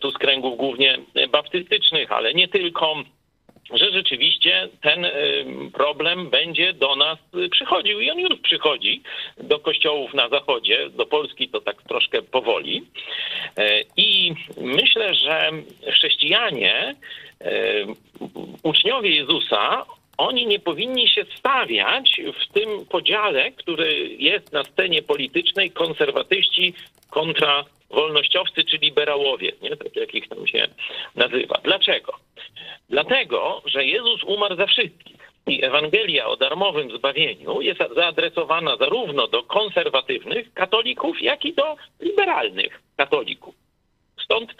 [0.00, 0.98] tu z kręgów głównie
[1.30, 2.96] baptystycznych, ale nie tylko
[3.72, 5.06] że rzeczywiście ten
[5.72, 7.18] problem będzie do nas
[7.50, 9.02] przychodził i on już przychodzi
[9.36, 12.86] do kościołów na zachodzie, do Polski to tak troszkę powoli.
[13.56, 15.50] E, I myślę, że
[15.92, 16.94] chrześcijanie,
[18.62, 19.86] uczniowie Jezusa,
[20.20, 26.74] oni nie powinni się stawiać w tym podziale, który jest na scenie politycznej konserwatyści
[27.10, 29.76] kontra wolnościowcy czy liberałowie, nie?
[29.76, 30.68] tak jak ich tam się
[31.14, 31.60] nazywa.
[31.64, 32.12] Dlaczego?
[32.90, 35.20] Dlatego, że Jezus umarł za wszystkich.
[35.46, 42.80] I Ewangelia o darmowym zbawieniu jest zaadresowana zarówno do konserwatywnych katolików, jak i do liberalnych
[42.96, 43.59] katolików.
[44.30, 44.54] Stąd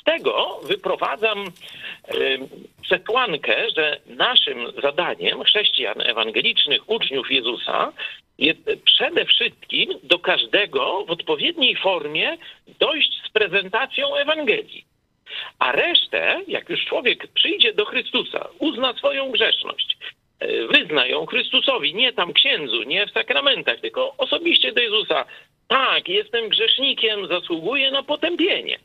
[0.00, 1.44] z tego wyprowadzam
[2.14, 2.38] y,
[2.82, 7.92] przesłankę, że naszym zadaniem chrześcijan ewangelicznych, uczniów Jezusa,
[8.38, 12.36] jest przede wszystkim do każdego w odpowiedniej formie
[12.80, 14.84] dojść z prezentacją Ewangelii.
[15.58, 19.96] A resztę, jak już człowiek przyjdzie do Chrystusa, uzna swoją grzeszność,
[20.40, 25.24] e, wyzna ją Chrystusowi, nie tam księdzu, nie w sakramentach, tylko osobiście do Jezusa.
[25.68, 28.78] Tak, jestem grzesznikiem, zasługuję na potępienie.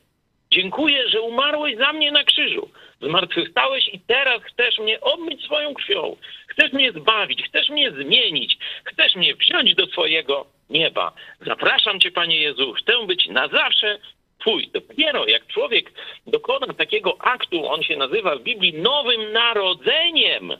[0.52, 2.70] Dziękuję, że umarłeś za mnie na krzyżu.
[3.00, 6.16] Zmartwychwstałeś i teraz chcesz mnie obmyć swoją krwią.
[6.46, 11.12] Chcesz mnie zbawić, chcesz mnie zmienić, chcesz mnie wziąć do swojego nieba.
[11.46, 13.98] Zapraszam Cię, Panie Jezu, chcę być na zawsze
[14.40, 14.68] Twój.
[14.72, 15.92] Dopiero jak człowiek
[16.26, 20.52] dokona takiego aktu, on się nazywa w Biblii nowym narodzeniem,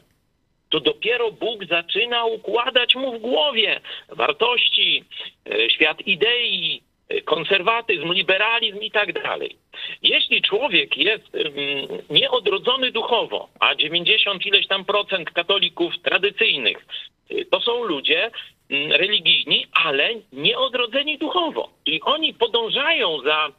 [0.69, 5.05] to dopiero Bóg zaczyna układać mu w głowie wartości,
[5.47, 6.83] e, świat idei,
[7.25, 9.57] konserwatyzm, liberalizm i tak dalej.
[10.03, 11.55] Jeśli człowiek jest mm,
[12.11, 16.87] nieodrodzony duchowo, a 90 ileś tam procent katolików tradycyjnych
[17.31, 18.31] e, to są ludzie
[18.71, 21.71] mm, religijni, ale nieodrodzeni duchowo.
[21.87, 23.53] I oni podążają za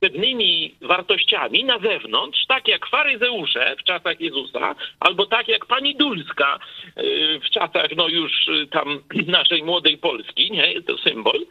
[0.00, 6.58] pewnymi wartościami na zewnątrz, tak jak faryzeusze w czasach Jezusa, albo tak jak pani Dulska
[6.98, 11.46] y, w czasach no już y, tam naszej młodej Polski, nie, to symbol,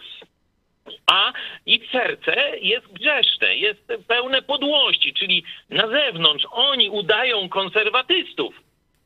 [1.08, 1.34] a
[1.66, 8.56] ich serce jest grzeszne, jest pełne podłości, czyli na zewnątrz oni udają konserwatystów,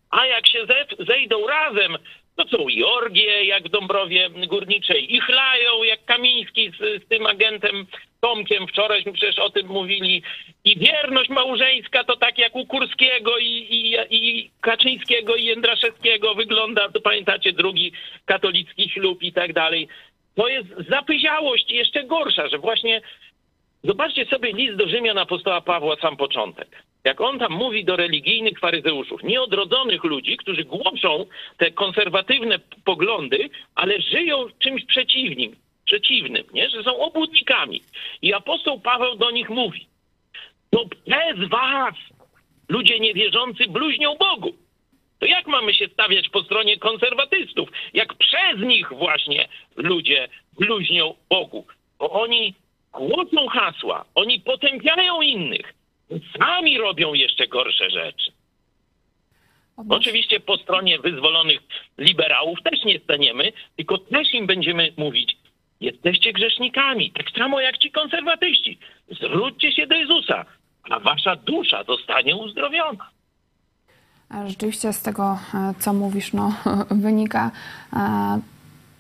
[0.09, 0.65] a jak się
[0.99, 1.97] zejdą razem
[2.35, 7.25] to są i orgie, jak w Dąbrowie Górniczej, i chlają, jak Kamiński z, z tym
[7.25, 7.85] agentem
[8.21, 10.23] Tomkiem, wczoraj mi przecież o tym mówili,
[10.65, 16.35] i wierność małżeńska to tak jak u Kurskiego i, i, i Kaczyńskiego i Jędraszewskiego.
[16.35, 17.91] Wygląda, to pamiętacie, drugi
[18.25, 19.87] katolicki ślub i tak dalej.
[20.35, 23.01] To jest zapyziałość jeszcze gorsza, że właśnie
[23.83, 28.59] zobaczcie sobie list do Rzymian apostoła Pawła, sam początek jak on tam mówi do religijnych
[28.59, 31.25] faryzeuszów, nieodrodzonych ludzi, którzy głoszą
[31.57, 35.55] te konserwatywne poglądy, ale żyją czymś przeciwnym,
[35.85, 36.69] przeciwnym, nie?
[36.69, 37.81] że są obłudnikami.
[38.21, 39.87] I apostoł Paweł do nich mówi,
[40.69, 41.95] to bez was
[42.69, 44.53] ludzie niewierzący bluźnią Bogu.
[45.23, 47.69] To jak mamy się stawiać po stronie konserwatystów?
[47.93, 50.27] Jak przez nich właśnie ludzie
[50.59, 51.67] bluźnią Bogu?
[51.99, 52.53] Bo oni
[52.93, 55.73] głodzą hasła, oni potępiają innych,
[56.39, 58.31] sami robią jeszcze gorsze rzeczy.
[59.89, 61.59] Oczywiście po stronie wyzwolonych
[61.97, 65.37] liberałów też nie staniemy, tylko też im będziemy mówić,
[65.81, 68.77] jesteście grzesznikami, tak samo jak ci konserwatyści.
[69.11, 70.45] Zwróćcie się do Jezusa,
[70.89, 73.09] a wasza dusza zostanie uzdrowiona.
[74.47, 76.53] Rzeczywiście z tego, e, co mówisz, no,
[76.91, 77.51] wynika
[77.93, 78.39] e,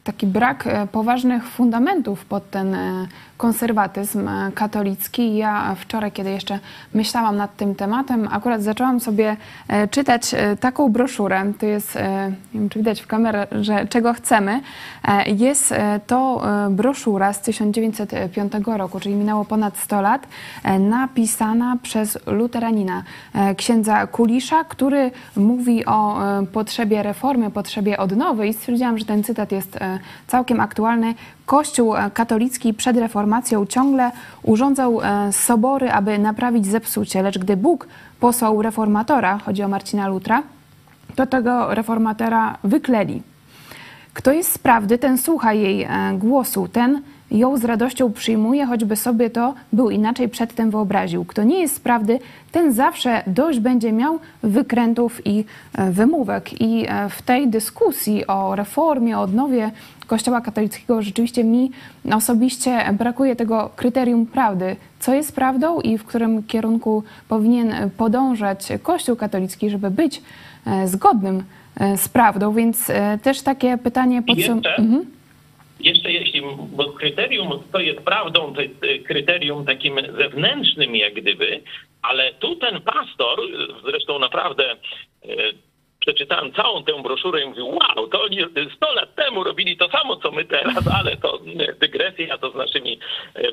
[0.03, 2.75] taki brak e, poważnych fundamentów pod ten
[3.43, 5.35] konserwatyzm e, katolicki.
[5.35, 6.59] Ja wczoraj, kiedy jeszcze
[6.93, 9.37] myślałam nad tym tematem, akurat zaczęłam sobie
[9.67, 11.53] e, czytać e, taką broszurę.
[11.59, 11.95] To jest,
[12.53, 14.61] nie wiem czy widać w kamerze, że czego chcemy.
[15.25, 15.73] Jest
[16.07, 20.27] to broszura z 1905 roku, czyli minęło ponad 100 lat,
[20.79, 23.03] napisana przez luteranina,
[23.57, 26.19] księdza Kulisza, który mówi o
[26.53, 29.79] potrzebie reformy, potrzebie odnowy i stwierdziłam, że ten cytat jest
[30.27, 31.15] całkiem aktualny.
[31.45, 34.11] Kościół katolicki przed reformacją ciągle
[34.43, 37.87] urządzał e, sobory, aby naprawić zepsucie, lecz gdy Bóg
[38.19, 40.43] posłał reformatora, chodzi o Marcina Lutra,
[41.15, 43.21] to tego reformatora wykleli.
[44.13, 47.01] Kto jest z prawdy, ten słucha jej e, głosu, ten
[47.33, 51.25] ją z radością przyjmuje, choćby sobie to był inaczej przedtem wyobraził.
[51.25, 52.19] Kto nie jest z prawdy,
[52.51, 56.61] ten zawsze dość będzie miał wykrętów i e, wymówek.
[56.61, 59.71] I w tej dyskusji o reformie, o odnowie
[60.07, 61.71] Kościoła katolickiego rzeczywiście mi
[62.11, 64.75] osobiście brakuje tego kryterium prawdy.
[64.99, 70.21] Co jest prawdą i w którym kierunku powinien podążać Kościół katolicki, żeby być
[70.65, 71.43] e, zgodnym
[71.79, 74.61] e, z prawdą, więc e, też takie pytanie podsum...
[75.83, 81.61] Jeszcze, jeśli, bo kryterium, to jest prawdą, to jest kryterium takim zewnętrznym jak gdyby,
[82.01, 83.39] ale tu ten pastor,
[83.85, 84.75] zresztą naprawdę
[85.99, 88.37] przeczytałem całą tę broszurę i mówił, wow, to oni
[88.75, 91.39] 100 lat temu robili to samo, co my teraz, ale to
[91.79, 92.99] dygresja, to z naszymi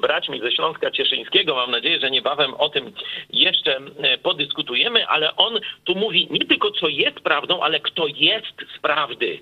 [0.02, 1.54] braćmi ze Śląska Cieszyńskiego.
[1.54, 2.92] Mam nadzieję, że niebawem o tym
[3.30, 3.78] jeszcze
[4.22, 9.38] podyskutujemy, ale on tu mówi nie tylko, co jest prawdą, ale kto jest z prawdy.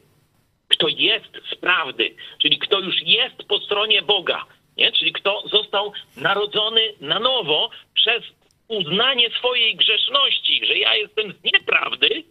[0.78, 4.92] Kto jest z prawdy, czyli kto już jest po stronie Boga, nie?
[4.92, 8.22] czyli kto został narodzony na nowo przez
[8.68, 12.24] uznanie swojej grzeszności, że ja jestem z nieprawdy,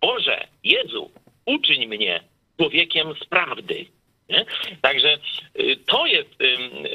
[0.00, 1.10] Boże, Jezu,
[1.46, 2.20] uczyń mnie
[2.56, 3.86] człowiekiem z prawdy.
[4.28, 4.44] Nie?
[4.82, 5.18] Także
[5.60, 6.30] y, to jest,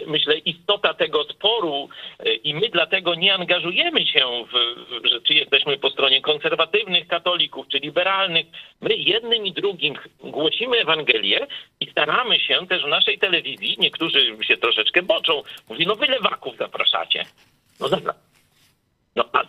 [0.07, 1.89] myślę, istota tego sporu
[2.25, 7.07] y, i my dlatego nie angażujemy się w, w że czy jesteśmy po stronie konserwatywnych
[7.07, 8.45] katolików, czy liberalnych.
[8.81, 11.47] My jednym i drugim głosimy Ewangelię
[11.79, 16.57] i staramy się też w naszej telewizji, niektórzy się troszeczkę boczą, mówi, no wy lewaków
[16.57, 17.25] zapraszacie.
[17.79, 18.13] No dobra.
[19.15, 19.43] No a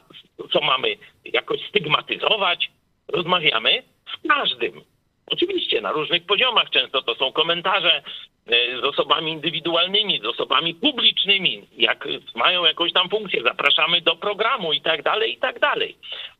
[0.52, 2.70] co mamy jakoś stygmatyzować?
[3.08, 3.82] Rozmawiamy
[4.14, 4.84] z każdym.
[5.30, 6.70] Oczywiście na różnych poziomach.
[6.70, 8.02] Często to są komentarze
[8.46, 14.72] e, z osobami indywidualnymi, z osobami publicznymi, jak mają jakąś tam funkcję, zapraszamy do programu
[14.72, 15.96] i tak dalej, i tak dalej.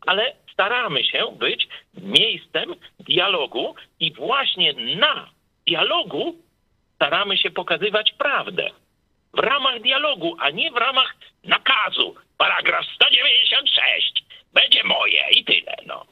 [0.07, 5.31] Ale staramy się być miejscem dialogu i właśnie na
[5.67, 6.37] dialogu
[6.95, 8.71] staramy się pokazywać prawdę.
[9.35, 12.15] W ramach dialogu, a nie w ramach nakazu.
[12.39, 15.77] Paragraf 196 będzie moje i tyle.
[15.87, 16.07] No.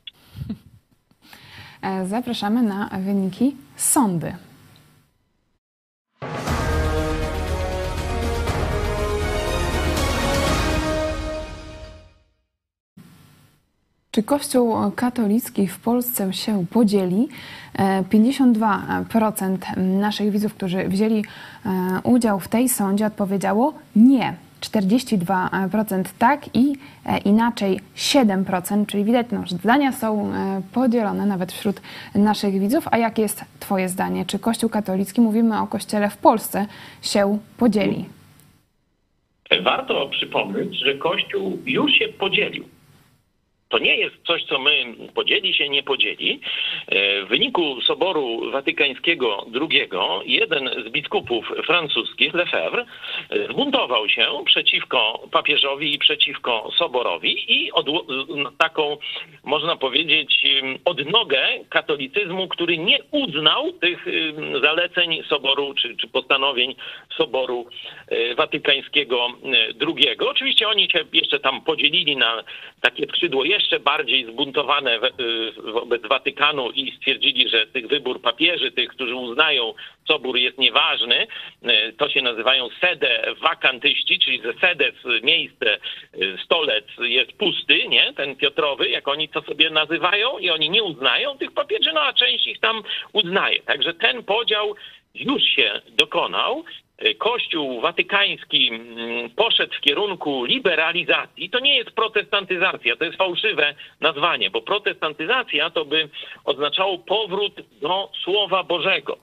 [1.82, 4.32] E, zapraszamy na wyniki sądy.
[14.10, 17.28] Czy Kościół katolicki w Polsce się podzieli?
[18.10, 21.24] 52% e, naszych widzów, którzy wzięli
[21.66, 24.47] e, udział w tej sądzie, odpowiedziało nie.
[24.60, 26.72] 42% tak i
[27.06, 31.80] e, inaczej 7%, czyli widać, no, że zdania są e, podzielone nawet wśród
[32.14, 32.88] naszych widzów.
[32.90, 34.24] A jakie jest Twoje zdanie?
[34.26, 36.66] Czy Kościół katolicki, mówimy o Kościele w Polsce,
[37.02, 38.04] się podzieli?
[39.62, 42.64] Warto przypomnieć, że Kościół już się podzielił.
[43.68, 46.40] To nie jest coś, co my podzieli się, nie podzieli.
[46.86, 49.88] E, w wyniku Soboru Watykańskiego II
[50.24, 52.84] jeden z biskupów francuskich, Lefebvre,
[53.50, 57.70] zbuntował się przeciwko papieżowi i przeciwko Soborowi i
[58.58, 58.96] taką,
[59.44, 60.46] można powiedzieć,
[60.84, 64.06] odnogę katolicyzmu, który nie uznał tych
[64.62, 66.74] zaleceń Soboru czy, czy postanowień
[67.16, 67.66] Soboru
[68.08, 69.28] e, Watykańskiego
[69.80, 70.18] II.
[70.18, 72.44] Oczywiście oni się jeszcze tam podzielili na
[72.80, 78.88] takie skrzydło jeszcze bardziej zbuntowane y, wobec Watykanu i stwierdzili, że tych wybór papieży, tych,
[78.88, 79.74] którzy uznają
[80.08, 81.26] Sobór jest nieważny,
[81.62, 85.78] y, to się nazywają sede wakantyści, czyli że sedes, miejsce,
[86.14, 88.12] y, stolec jest pusty, nie?
[88.12, 92.12] Ten Piotrowy, jak oni to sobie nazywają i oni nie uznają tych papieży, no a
[92.12, 93.62] część ich tam uznaje.
[93.62, 94.74] Także ten podział
[95.14, 96.64] już się dokonał
[97.18, 104.50] Kościół watykański mm, poszedł w kierunku liberalizacji, to nie jest protestantyzacja, to jest fałszywe nazwanie,
[104.50, 106.08] bo protestantyzacja to by
[106.44, 109.18] oznaczało powrót do Słowa Bożego.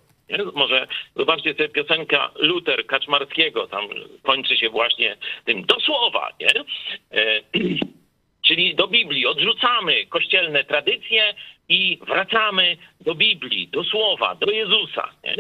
[0.54, 3.86] Może zobaczcie sobie piosenka Luter Kaczmarskiego, tam
[4.24, 6.50] kończy się właśnie tym do słowa, nie?
[7.20, 7.42] E,
[8.48, 9.26] czyli do Biblii.
[9.26, 11.34] Odrzucamy kościelne tradycje
[11.70, 15.10] i wracamy do Biblii, do Słowa, do Jezusa.
[15.24, 15.36] Nie?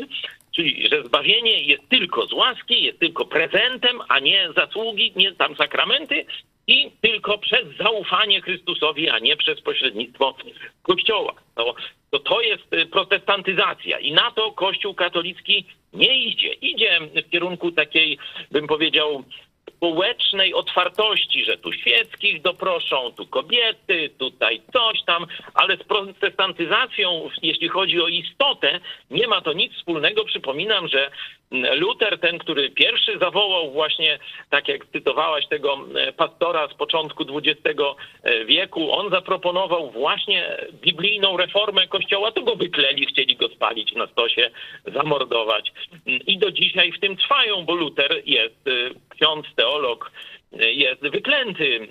[0.55, 5.55] Czyli, że zbawienie jest tylko z łaski, jest tylko prezentem, a nie zasługi, nie tam
[5.55, 6.25] sakramenty
[6.67, 10.35] i tylko przez zaufanie Chrystusowi, a nie przez pośrednictwo
[10.81, 11.33] Kościoła.
[11.55, 16.53] To, to, jest y, protestantyzacja i na to Kościół katolicki nie idzie.
[16.53, 18.17] Idzie w kierunku takiej,
[18.51, 19.23] bym powiedział,
[19.75, 27.67] społecznej otwartości, że tu świeckich doproszą, tu kobiety, tutaj coś tam, ale z protestantyzacją, jeśli
[27.67, 28.79] chodzi o istotę,
[29.11, 30.25] nie ma to nic wspólnego.
[30.25, 31.11] Przypominam, że
[31.51, 34.19] Luther, ten, który pierwszy zawołał właśnie,
[34.49, 35.77] tak jak cytowałaś tego
[36.17, 37.79] pastora z początku XX
[38.23, 44.07] e, wieku, on zaproponował właśnie biblijną reformę kościoła, to go wykleli, chcieli go spalić na
[44.07, 44.51] stosie,
[44.85, 45.71] zamordować.
[46.05, 48.71] I do dzisiaj w tym trwają, bo Luther jest e,
[49.09, 50.11] ksiądz, teolog,
[50.59, 51.87] jest wyklęty,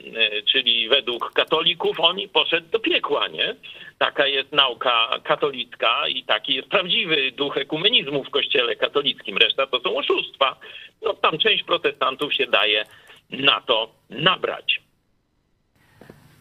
[0.53, 3.55] czyli według katolików on poszedł do piekła, nie?
[3.99, 9.39] Taka jest nauka katolicka i taki jest prawdziwy duch ekumenizmu w kościele katolickim.
[9.39, 10.57] Reszta to są oszustwa.
[11.03, 12.85] No tam część protestantów się daje
[13.31, 14.81] na to nabrać.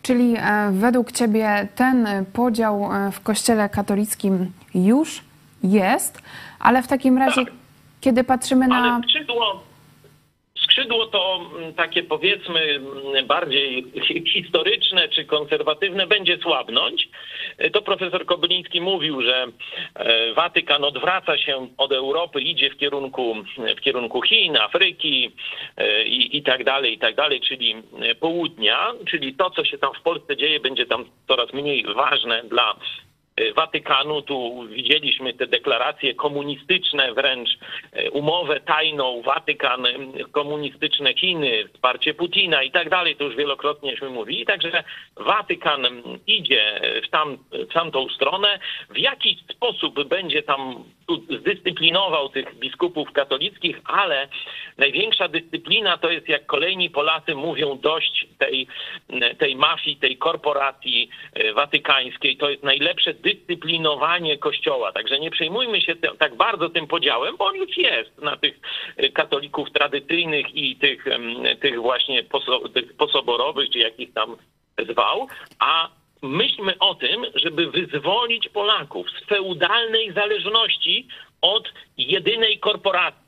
[0.02, 5.22] Czyli e, według Ciebie ten podział e, w Kościele katolickim już
[5.64, 6.22] jest,
[6.60, 7.54] ale w takim razie, tak.
[8.02, 8.76] kiedy patrzymy na.
[8.76, 9.64] Ale skrzydło,
[10.74, 13.86] skrzydło to mm, takie powiedzmy mm, bardziej
[14.34, 17.10] historyczne czy konserwatywne będzie słabnąć.
[17.58, 19.48] E, to profesor Kobyliński mówił, że
[19.96, 23.36] e, Watykan odwraca się od Europy, idzie w kierunku,
[23.78, 25.32] w kierunku Chin, Afryki
[25.78, 27.76] e, i, i tak dalej, i tak dalej, czyli
[28.20, 32.76] południa, czyli to, co się tam w Polsce dzieje, będzie tam coraz mniej ważne dla
[33.56, 34.22] Watykanu.
[34.22, 37.50] Tu widzieliśmy te deklaracje komunistyczne, wręcz
[38.12, 39.88] umowę tajną Watykan,
[40.32, 43.16] komunistyczne Chiny, wsparcie Putina i tak dalej.
[43.16, 44.46] To już wielokrotnieśmy mówili.
[44.46, 44.84] Także
[45.16, 48.60] Watykan idzie w, tam, w tamtą stronę.
[48.90, 50.84] W jaki sposób będzie tam
[51.40, 54.28] zdyscyplinował tych biskupów katolickich, ale
[54.78, 58.68] największa dyscyplina to jest, jak kolejni Polacy mówią, dość tej,
[59.38, 61.10] tej mafii, tej korporacji
[61.54, 62.38] watykańskiej.
[62.38, 64.92] To jest najlepsze dyscyplinowanie Kościoła.
[64.92, 68.60] Także nie przejmujmy się te, tak bardzo tym podziałem, bo on już jest na tych
[69.14, 71.06] katolików tradycyjnych i tych,
[71.62, 74.36] tych właśnie poso, tych posoborowych, czy jakich tam
[74.90, 75.28] zwał,
[75.60, 75.90] a
[76.22, 81.08] myślmy o tym, żeby wyzwolić Polaków z feudalnej zależności
[81.42, 83.24] od jedynej korporacji.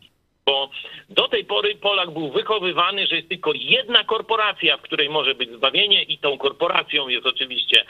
[0.46, 0.70] Bo
[1.10, 5.50] do tej pory Polak był wychowywany, że jest tylko jedna korporacja, w której może być
[5.52, 7.86] zbawienie, i tą korporacją jest oczywiście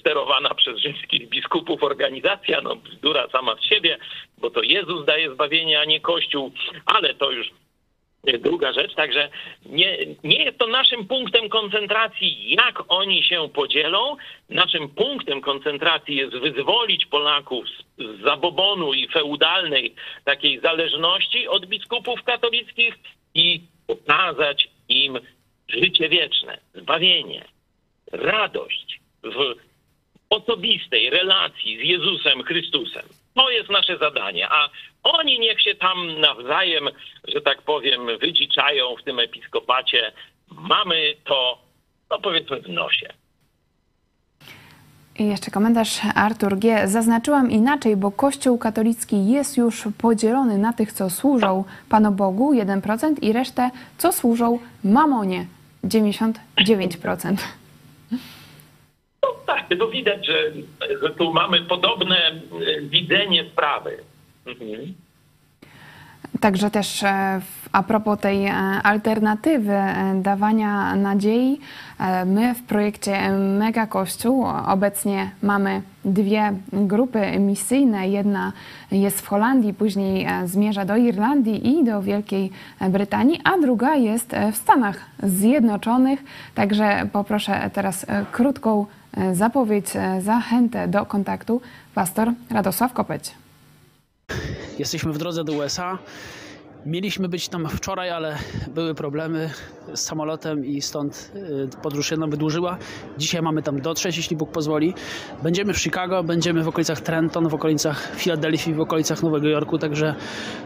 [0.00, 3.98] sterowana przez rzymskich biskupów organizacja, no bzdura sama z siebie,
[4.38, 6.52] bo to Jezus daje zbawienie, a nie Kościół,
[6.86, 7.50] ale to już
[8.38, 8.94] druga rzecz.
[8.94, 9.30] Także
[9.66, 14.16] nie, nie jest to naszym punktem koncentracji, jak oni się podzielą.
[14.48, 19.94] Naszym punktem koncentracji jest wyzwolić Polaków z, z zabobonu i feudalnej
[20.24, 22.94] takiej zależności od biskupów katolickich
[23.34, 25.18] i pokazać im
[25.68, 27.44] życie wieczne, zbawienie,
[28.12, 29.54] radość w
[30.30, 33.02] osobistej relacji z Jezusem Chrystusem.
[33.34, 34.68] To jest nasze zadanie, a
[35.02, 36.88] oni niech się tam nawzajem,
[37.28, 40.12] że tak powiem, wydziczają w tym episkopacie.
[40.50, 41.58] Mamy to,
[42.10, 43.08] no powiedzmy, w nosie.
[45.18, 46.88] I jeszcze komentarz Artur G.
[46.88, 53.14] Zaznaczyłam inaczej, bo Kościół katolicki jest już podzielony na tych, co służą Panu Bogu 1%
[53.22, 55.46] i resztę, co służą mamonie
[55.84, 57.36] 99%.
[59.24, 60.52] No tak, to widać, że,
[61.02, 62.16] że tu mamy podobne
[62.82, 63.96] widzenie sprawy.
[64.46, 64.94] Mhm.
[66.40, 67.04] Także też
[67.72, 68.50] a propos tej
[68.82, 69.76] alternatywy
[70.14, 71.60] dawania nadziei,
[72.26, 78.08] my w projekcie Mega Kościół obecnie mamy dwie grupy misyjne.
[78.08, 78.52] Jedna
[78.92, 82.50] jest w Holandii, później zmierza do Irlandii i do Wielkiej
[82.88, 86.24] Brytanii, a druga jest w Stanach Zjednoczonych.
[86.54, 88.86] Także poproszę teraz krótką
[89.32, 89.86] zapowiedź,
[90.20, 91.60] zachętę do kontaktu.
[91.94, 93.30] Pastor Radosław Kopeć.
[94.78, 95.98] Jesteśmy w drodze do USA.
[96.86, 98.38] Mieliśmy być tam wczoraj, ale
[98.74, 99.50] były problemy
[99.94, 101.32] z samolotem i stąd
[101.82, 102.76] podróż się nam wydłużyła.
[103.18, 104.94] Dzisiaj mamy tam dotrzeć, jeśli Bóg pozwoli.
[105.42, 110.14] Będziemy w Chicago, będziemy w okolicach Trenton, w okolicach Filadelfii, w okolicach Nowego Jorku, także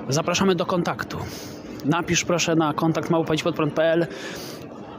[0.08, 1.18] zapraszamy do kontaktu.
[1.84, 4.06] Napisz proszę na kontakt małpaćpodprąd.pl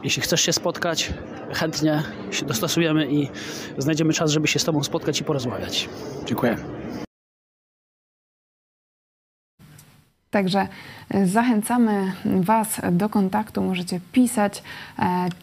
[0.04, 1.12] jeśli chcesz się spotkać,
[1.54, 3.28] chętnie się dostosujemy i
[3.78, 5.88] znajdziemy czas, żeby się z Tobą spotkać i porozmawiać.
[6.26, 6.56] Dziękuję.
[10.30, 10.68] Także
[11.24, 14.62] zachęcamy Was do kontaktu, możecie pisać.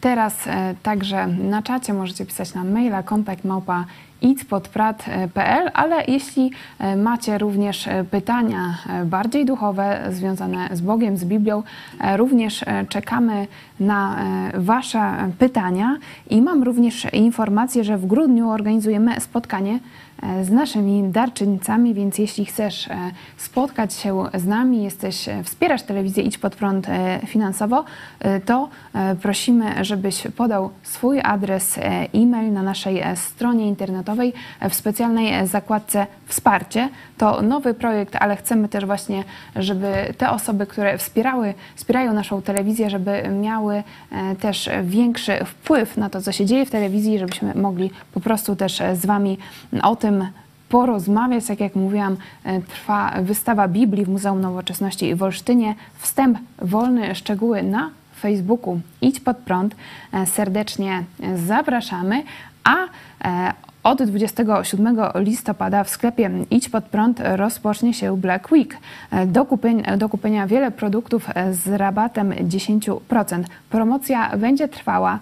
[0.00, 0.34] Teraz
[0.82, 3.84] także na czacie możecie pisać na maila kontakt małpa
[4.22, 6.50] idspodprat.pl, ale jeśli
[6.96, 11.62] macie również pytania bardziej duchowe związane z Bogiem, z Biblią,
[12.16, 13.46] również czekamy
[13.80, 14.16] na
[14.54, 15.96] Wasze pytania
[16.30, 19.78] i mam również informację, że w grudniu organizujemy spotkanie
[20.42, 22.88] z naszymi darczyńcami, więc jeśli chcesz
[23.36, 26.86] spotkać się z nami, jesteś, wspierasz telewizję Idź Pod Prąd
[27.26, 27.84] finansowo,
[28.44, 28.68] to
[29.22, 31.78] prosimy, żebyś podał swój adres
[32.14, 34.32] e-mail na naszej stronie internetowej
[34.70, 36.88] w specjalnej zakładce Wsparcie.
[37.18, 39.24] To nowy projekt, ale chcemy też właśnie,
[39.56, 43.67] żeby te osoby, które wspierały, wspierają naszą telewizję, żeby miały
[44.40, 48.82] też większy wpływ na to, co się dzieje w telewizji, żebyśmy mogli po prostu też
[48.94, 49.38] z Wami
[49.82, 50.26] o tym
[50.68, 51.46] porozmawiać.
[51.46, 52.16] Tak jak mówiłam,
[52.68, 55.74] trwa wystawa Biblii w Muzeum Nowoczesności w Olsztynie.
[55.98, 57.90] Wstęp wolny, szczegóły na
[58.20, 59.76] Facebooku Idź Pod Prąd.
[60.26, 61.04] Serdecznie
[61.46, 62.22] zapraszamy,
[62.64, 62.76] a
[63.82, 68.76] od 27 listopada w sklepie Idź Pod Prąd rozpocznie się Black Week.
[69.26, 73.44] Do kupienia, do kupienia wiele produktów z rabatem 10%.
[73.70, 75.18] Promocja będzie trwała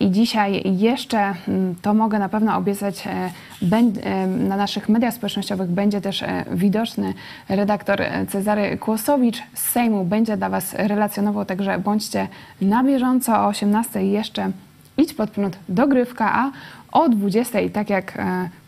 [0.00, 1.34] I dzisiaj jeszcze,
[1.82, 3.08] to mogę na pewno obiecać,
[4.38, 7.14] na naszych mediach społecznościowych będzie też widoczny
[7.48, 10.04] redaktor Cezary Kłosowicz z Sejmu.
[10.04, 12.28] Będzie dla Was relacjonował, także bądźcie
[12.60, 13.40] na bieżąco.
[13.40, 14.50] O 18 jeszcze
[14.98, 16.50] idź pod prąd dogrywka, a
[16.92, 18.18] o 20, tak jak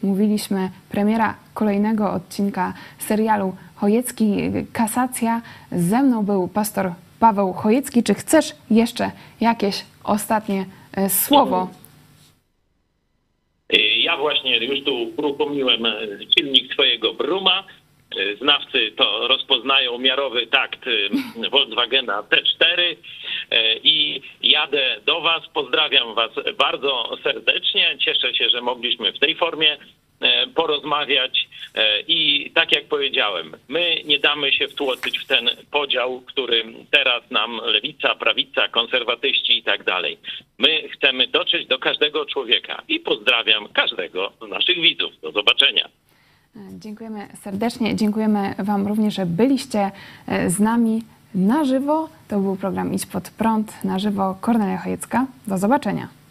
[0.02, 4.36] mówiliśmy, premiera kolejnego odcinka serialu Chojecki,
[4.72, 5.40] kasacja.
[5.72, 8.02] Ze mną był pastor Paweł Chojecki.
[8.02, 10.66] Czy chcesz jeszcze jakieś ostatnie e,
[11.08, 11.68] słowo?
[13.96, 15.92] Ja właśnie już tu uruchomiłem e,
[16.38, 17.64] silnik swojego Bruma.
[18.16, 22.96] E, Znawcy to rozpoznają miarowy takt e, Volkswagena T4
[23.50, 25.42] e, i jadę do Was.
[25.54, 27.96] Pozdrawiam Was bardzo serdecznie.
[27.98, 29.78] Cieszę się, że mogliśmy w tej formie e,
[30.54, 36.64] porozmawiać E, i tak jak powiedziałem, my nie damy się wtłoczyć w ten podział, który
[36.90, 40.18] teraz nam lewica, prawica, konserwatyści i tak dalej.
[40.58, 45.12] My chcemy dotrzeć do każdego człowieka i pozdrawiam każdego z naszych widzów.
[45.22, 45.88] Do zobaczenia.
[46.78, 47.96] Dziękujemy serdecznie.
[47.96, 49.90] Dziękujemy Wam również, że byliście
[50.28, 51.02] e, z nami
[51.34, 52.08] na żywo.
[52.28, 54.38] To był program Idź pod prąd na żywo.
[54.40, 55.26] Kornelia Chojecka.
[55.46, 56.23] Do zobaczenia.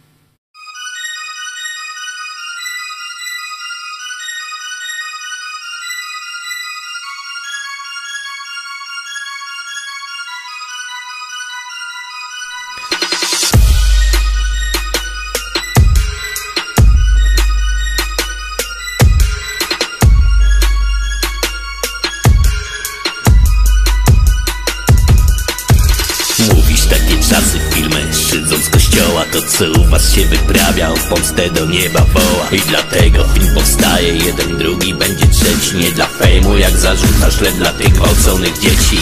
[31.14, 32.48] Polsce do nieba woła.
[32.52, 35.76] I dlatego film powstaje Jeden, drugi, będzie trzeci.
[35.76, 38.98] Nie dla fejmu jak zarzucasz Lecz dla tych gwałconych dzieci.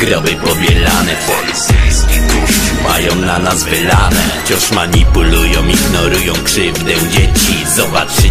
[0.00, 1.16] Groby pobielane.
[2.88, 4.22] Mają na nas wylane.
[4.44, 7.66] Wciąż manipulują, ignorują krzywdę dzieci.
[7.76, 8.29] Zobaczycie,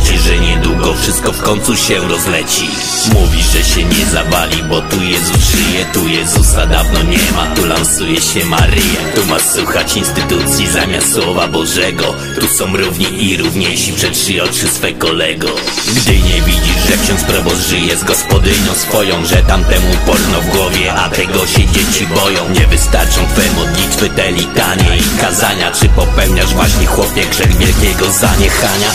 [0.93, 2.67] wszystko w końcu się rozleci.
[3.13, 7.65] Mówi, że się nie zawali, bo tu Jezus żyje Tu Jezusa dawno nie ma, tu
[7.65, 9.01] lansuje się Maryja.
[9.15, 12.15] Tu masz słuchać instytucji zamiast Słowa Bożego.
[12.39, 15.47] Tu są równi i równiejsi przed trzy oczy swe kolego.
[15.95, 20.93] Gdy nie widzisz, że ksiądz proboszcz żyje z gospodynią swoją Że tamtemu porno w głowie,
[20.93, 22.49] a tego się dzieci boją.
[22.49, 28.89] Nie wystarczą twe modlitwy, te litanie i kazania Czy popełniasz właśnie chłopie grzech wielkiego zaniechania?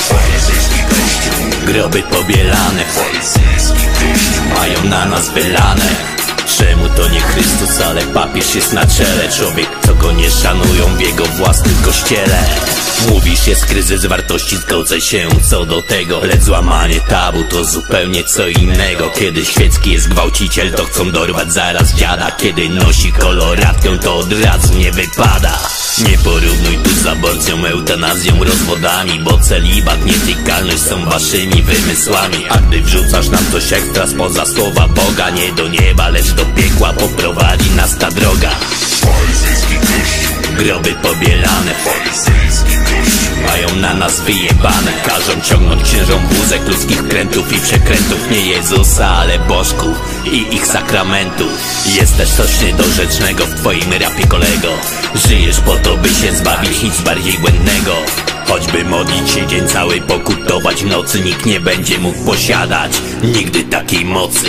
[1.67, 2.85] Groby pobielane.
[4.55, 6.14] Mają na nas wylane
[6.65, 9.29] Czemu to nie Chrystus, ale papież jest na czele?
[9.37, 12.45] Człowiek, co go nie szanują w jego własnym kościele.
[13.09, 16.21] Mówisz, jest kryzys wartości, zgodzę się co do tego.
[16.25, 19.11] Lecz złamanie tabu to zupełnie co innego.
[19.11, 22.31] Kiedy świecki jest gwałciciel, to chcą dorwać zaraz dziada.
[22.31, 25.59] Kiedy nosi koloratkę, to od razu nie wypada.
[25.99, 32.45] Nie porównuj tu z aborcją, eutanazją, rozwodami Bo celibat, nietykalność są waszymi wymysłami.
[32.49, 36.93] A gdy wrzucasz nam coś ekstra spoza słowa Boga Nie do nieba, lecz do piekła
[36.93, 38.51] poprowadzi nas ta droga.
[40.59, 41.75] Groby pobielane.
[43.47, 44.93] Mają na nas wyjebane.
[45.07, 48.31] Każą ciągnąć księżom wózek ludzkich krętów i przekrętów.
[48.31, 51.53] Nie Jezusa, ale bożków i ich sakramentów
[51.87, 54.69] Jest też coś niedorzecznego w twoim rapie kolego.
[55.29, 57.95] Żyjesz po to, by się zbawić, nic bardziej błędnego
[58.49, 62.93] Choćby modlić się dzień cały, pokutować nocy Nikt nie będzie mógł posiadać
[63.23, 64.47] nigdy takiej mocy.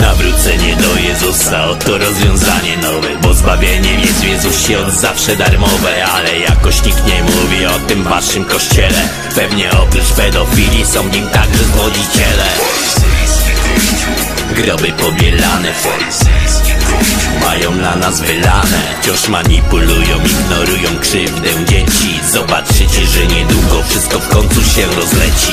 [0.00, 6.38] Nawrócenie do Jezusa, oto rozwiązanie nowe Bo zbawieniem jest w Jezusie od zawsze darmowe Ale
[6.38, 9.08] jakoś nikt nie mówi o tym waszym kościele.
[9.34, 12.46] Pewnie oprócz pedofilii są w nim także zwodziciele
[14.54, 15.72] Groby pobielane
[17.40, 18.80] mają na nas wylane.
[19.00, 22.20] Wciąż manipulują, ignorują krzywdę dzieci.
[22.32, 25.52] Zobaczycie, że niedługo wszystko w końcu się rozleci.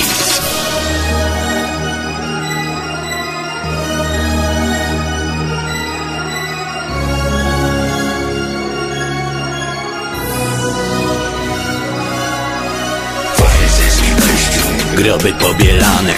[14.96, 16.14] Groby pobielane.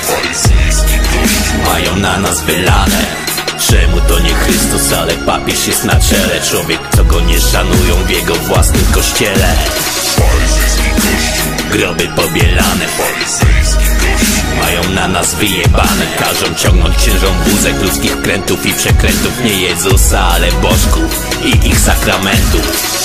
[1.66, 3.25] Mają na nas wylane
[3.70, 6.42] Czemu to nie Chrystus, ale papież jest na czele?
[6.50, 9.56] Człowiek, co go nie szanują w jego własnym kościele.
[11.72, 12.86] Groby pobielane.
[14.60, 16.06] Mają na nas wyjebane.
[16.20, 19.44] Każą ciągnąć księżom wózek ludzkich krętów i przekrętów.
[19.44, 22.96] Nie Jezusa, ale bożków i ich sakramentów